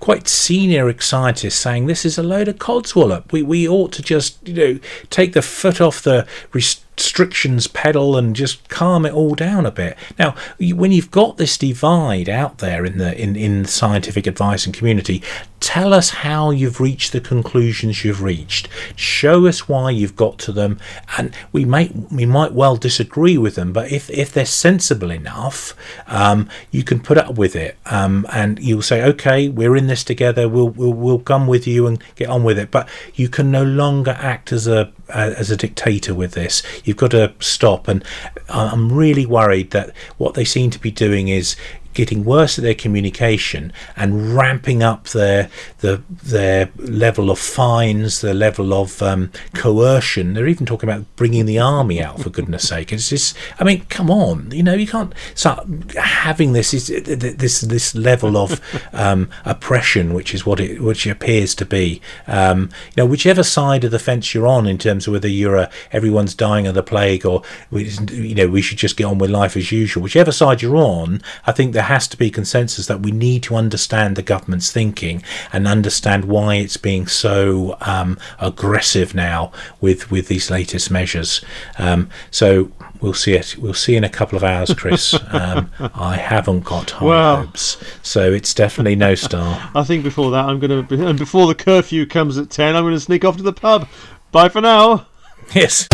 quite 0.00 0.28
senior 0.28 0.92
scientists 1.00 1.56
saying 1.56 1.86
this 1.86 2.04
is 2.04 2.18
a 2.18 2.22
load 2.22 2.48
of 2.48 2.56
codswallop. 2.56 3.30
We 3.32 3.42
we 3.42 3.68
ought 3.68 3.92
to 3.92 4.02
just 4.02 4.46
you 4.46 4.54
know 4.54 4.80
take 5.10 5.32
the 5.32 5.42
foot 5.42 5.80
off 5.80 6.02
the 6.02 6.26
restrictions 6.52 7.66
pedal 7.66 8.16
and 8.16 8.34
just 8.34 8.68
calm 8.68 9.06
it 9.06 9.12
all 9.12 9.34
down 9.34 9.66
a 9.66 9.70
bit. 9.70 9.96
Now, 10.18 10.34
when 10.58 10.92
you've 10.92 11.10
got 11.10 11.36
this 11.36 11.56
divide 11.56 12.28
out 12.28 12.58
there 12.58 12.84
in 12.84 12.98
the 12.98 13.18
in 13.20 13.36
in 13.36 13.64
scientific 13.64 14.26
advice 14.26 14.66
and 14.66 14.74
community, 14.74 15.22
tell 15.66 15.92
us 15.92 16.10
how 16.10 16.50
you've 16.52 16.80
reached 16.80 17.10
the 17.10 17.20
conclusions 17.20 18.04
you've 18.04 18.22
reached. 18.22 18.68
Show 18.94 19.46
us 19.46 19.68
why 19.68 19.90
you've 19.90 20.14
got 20.14 20.38
to 20.38 20.52
them, 20.52 20.78
and 21.18 21.34
we 21.50 21.64
might 21.64 21.90
we 22.12 22.24
might 22.24 22.52
well 22.52 22.76
disagree 22.76 23.36
with 23.36 23.56
them, 23.56 23.72
but 23.72 23.90
if 23.90 24.08
if 24.08 24.32
they're 24.32 24.46
sensible 24.46 25.10
enough, 25.10 25.74
um, 26.06 26.48
you 26.70 26.84
can 26.84 27.00
put 27.00 27.18
up 27.18 27.34
with 27.36 27.56
it, 27.56 27.76
um, 27.86 28.24
and 28.32 28.60
you'll 28.60 28.80
say, 28.80 29.02
okay, 29.02 29.48
we're 29.48 29.74
in 29.74 29.88
this 29.88 30.04
together. 30.04 30.48
We'll 30.48 30.68
we'll 30.68 30.92
we'll 30.92 31.18
come 31.18 31.48
with 31.48 31.66
you 31.66 31.88
and 31.88 32.00
get 32.14 32.28
on 32.28 32.44
with 32.44 32.60
it. 32.60 32.70
But 32.70 32.88
you 33.16 33.28
can 33.28 33.50
no 33.50 33.64
longer 33.64 34.16
act 34.20 34.52
as 34.52 34.68
a 34.68 34.92
as 35.08 35.50
a 35.50 35.56
dictator 35.56 36.14
with 36.14 36.32
this. 36.32 36.62
You've 36.84 36.96
got 36.96 37.12
to 37.12 37.32
stop. 37.40 37.88
And 37.88 38.04
I'm 38.48 38.92
really 38.92 39.26
worried 39.26 39.70
that 39.70 39.92
what 40.16 40.34
they 40.34 40.44
seem 40.44 40.70
to 40.70 40.80
be 40.80 40.90
doing 40.90 41.28
is 41.28 41.56
getting 41.96 42.24
worse 42.24 42.58
at 42.58 42.62
their 42.62 42.74
communication 42.74 43.72
and 43.96 44.36
ramping 44.36 44.82
up 44.82 45.08
their 45.08 45.48
the, 45.78 46.02
their 46.08 46.70
level 46.76 47.30
of 47.30 47.38
fines, 47.38 48.20
their 48.20 48.34
level 48.34 48.72
of 48.74 49.02
um, 49.02 49.32
coercion. 49.54 50.34
They're 50.34 50.46
even 50.46 50.66
talking 50.66 50.88
about 50.88 51.04
bringing 51.16 51.46
the 51.46 51.58
army 51.58 52.00
out 52.02 52.20
for 52.20 52.30
goodness 52.30 52.68
sake. 52.68 52.92
It's 52.92 53.08
just, 53.08 53.36
I 53.58 53.64
mean, 53.64 53.86
come 53.86 54.10
on, 54.10 54.50
you 54.50 54.62
know, 54.62 54.74
you 54.74 54.86
can't 54.86 55.14
start 55.34 55.66
having 55.96 56.52
this 56.52 56.70
this 56.70 57.60
this 57.62 57.94
level 57.94 58.36
of 58.36 58.60
um, 58.92 59.30
oppression, 59.44 60.12
which 60.12 60.34
is 60.34 60.44
what 60.44 60.60
it 60.60 60.82
which 60.82 61.06
appears 61.06 61.54
to 61.56 61.64
be. 61.64 62.00
Um, 62.26 62.70
you 62.94 63.02
know, 63.02 63.06
whichever 63.06 63.42
side 63.42 63.84
of 63.84 63.90
the 63.90 63.98
fence 63.98 64.34
you're 64.34 64.46
on 64.46 64.66
in 64.66 64.76
terms 64.76 65.06
of 65.06 65.14
whether 65.14 65.28
you're 65.28 65.56
a 65.56 65.70
everyone's 65.92 66.34
dying 66.34 66.66
of 66.66 66.74
the 66.74 66.82
plague 66.82 67.24
or 67.24 67.42
you 67.72 68.34
know 68.34 68.48
we 68.48 68.60
should 68.60 68.78
just 68.78 68.96
get 68.96 69.04
on 69.04 69.18
with 69.18 69.30
life 69.30 69.56
as 69.56 69.72
usual. 69.72 70.02
Whichever 70.02 70.32
side 70.32 70.60
you're 70.60 70.76
on, 70.76 71.22
I 71.46 71.52
think 71.52 71.72
there 71.72 71.85
has 71.86 72.06
to 72.08 72.16
be 72.16 72.30
consensus 72.30 72.86
that 72.86 73.00
we 73.00 73.10
need 73.10 73.42
to 73.44 73.56
understand 73.56 74.16
the 74.16 74.22
government's 74.22 74.70
thinking 74.70 75.22
and 75.52 75.66
understand 75.66 76.26
why 76.26 76.56
it's 76.56 76.76
being 76.76 77.06
so 77.06 77.76
um, 77.80 78.18
aggressive 78.38 79.14
now 79.14 79.52
with 79.80 80.10
with 80.10 80.28
these 80.28 80.50
latest 80.50 80.90
measures. 80.90 81.44
Um, 81.78 82.10
so 82.30 82.70
we'll 83.00 83.14
see 83.14 83.34
it. 83.34 83.56
We'll 83.58 83.74
see 83.74 83.96
in 83.96 84.04
a 84.04 84.08
couple 84.08 84.36
of 84.36 84.44
hours, 84.44 84.72
Chris. 84.74 85.14
Um, 85.36 85.70
I 85.78 86.16
haven't 86.16 86.64
got 86.64 86.92
high 86.92 87.04
well, 87.04 87.36
hopes, 87.36 87.76
so 88.02 88.32
it's 88.32 88.54
definitely 88.54 88.96
no 88.96 89.14
star. 89.14 89.70
I 89.74 89.84
think 89.84 90.02
before 90.02 90.30
that, 90.30 90.46
I'm 90.46 90.58
going 90.58 90.86
to 90.86 91.06
and 91.06 91.18
before 91.18 91.46
the 91.46 91.54
curfew 91.54 92.06
comes 92.06 92.38
at 92.38 92.48
ten, 92.48 92.74
I'm 92.74 92.84
going 92.84 92.94
to 92.94 93.00
sneak 93.00 93.24
off 93.24 93.36
to 93.36 93.42
the 93.42 93.52
pub. 93.52 93.86
Bye 94.32 94.48
for 94.48 94.60
now. 94.60 95.06
Yes. 95.54 95.88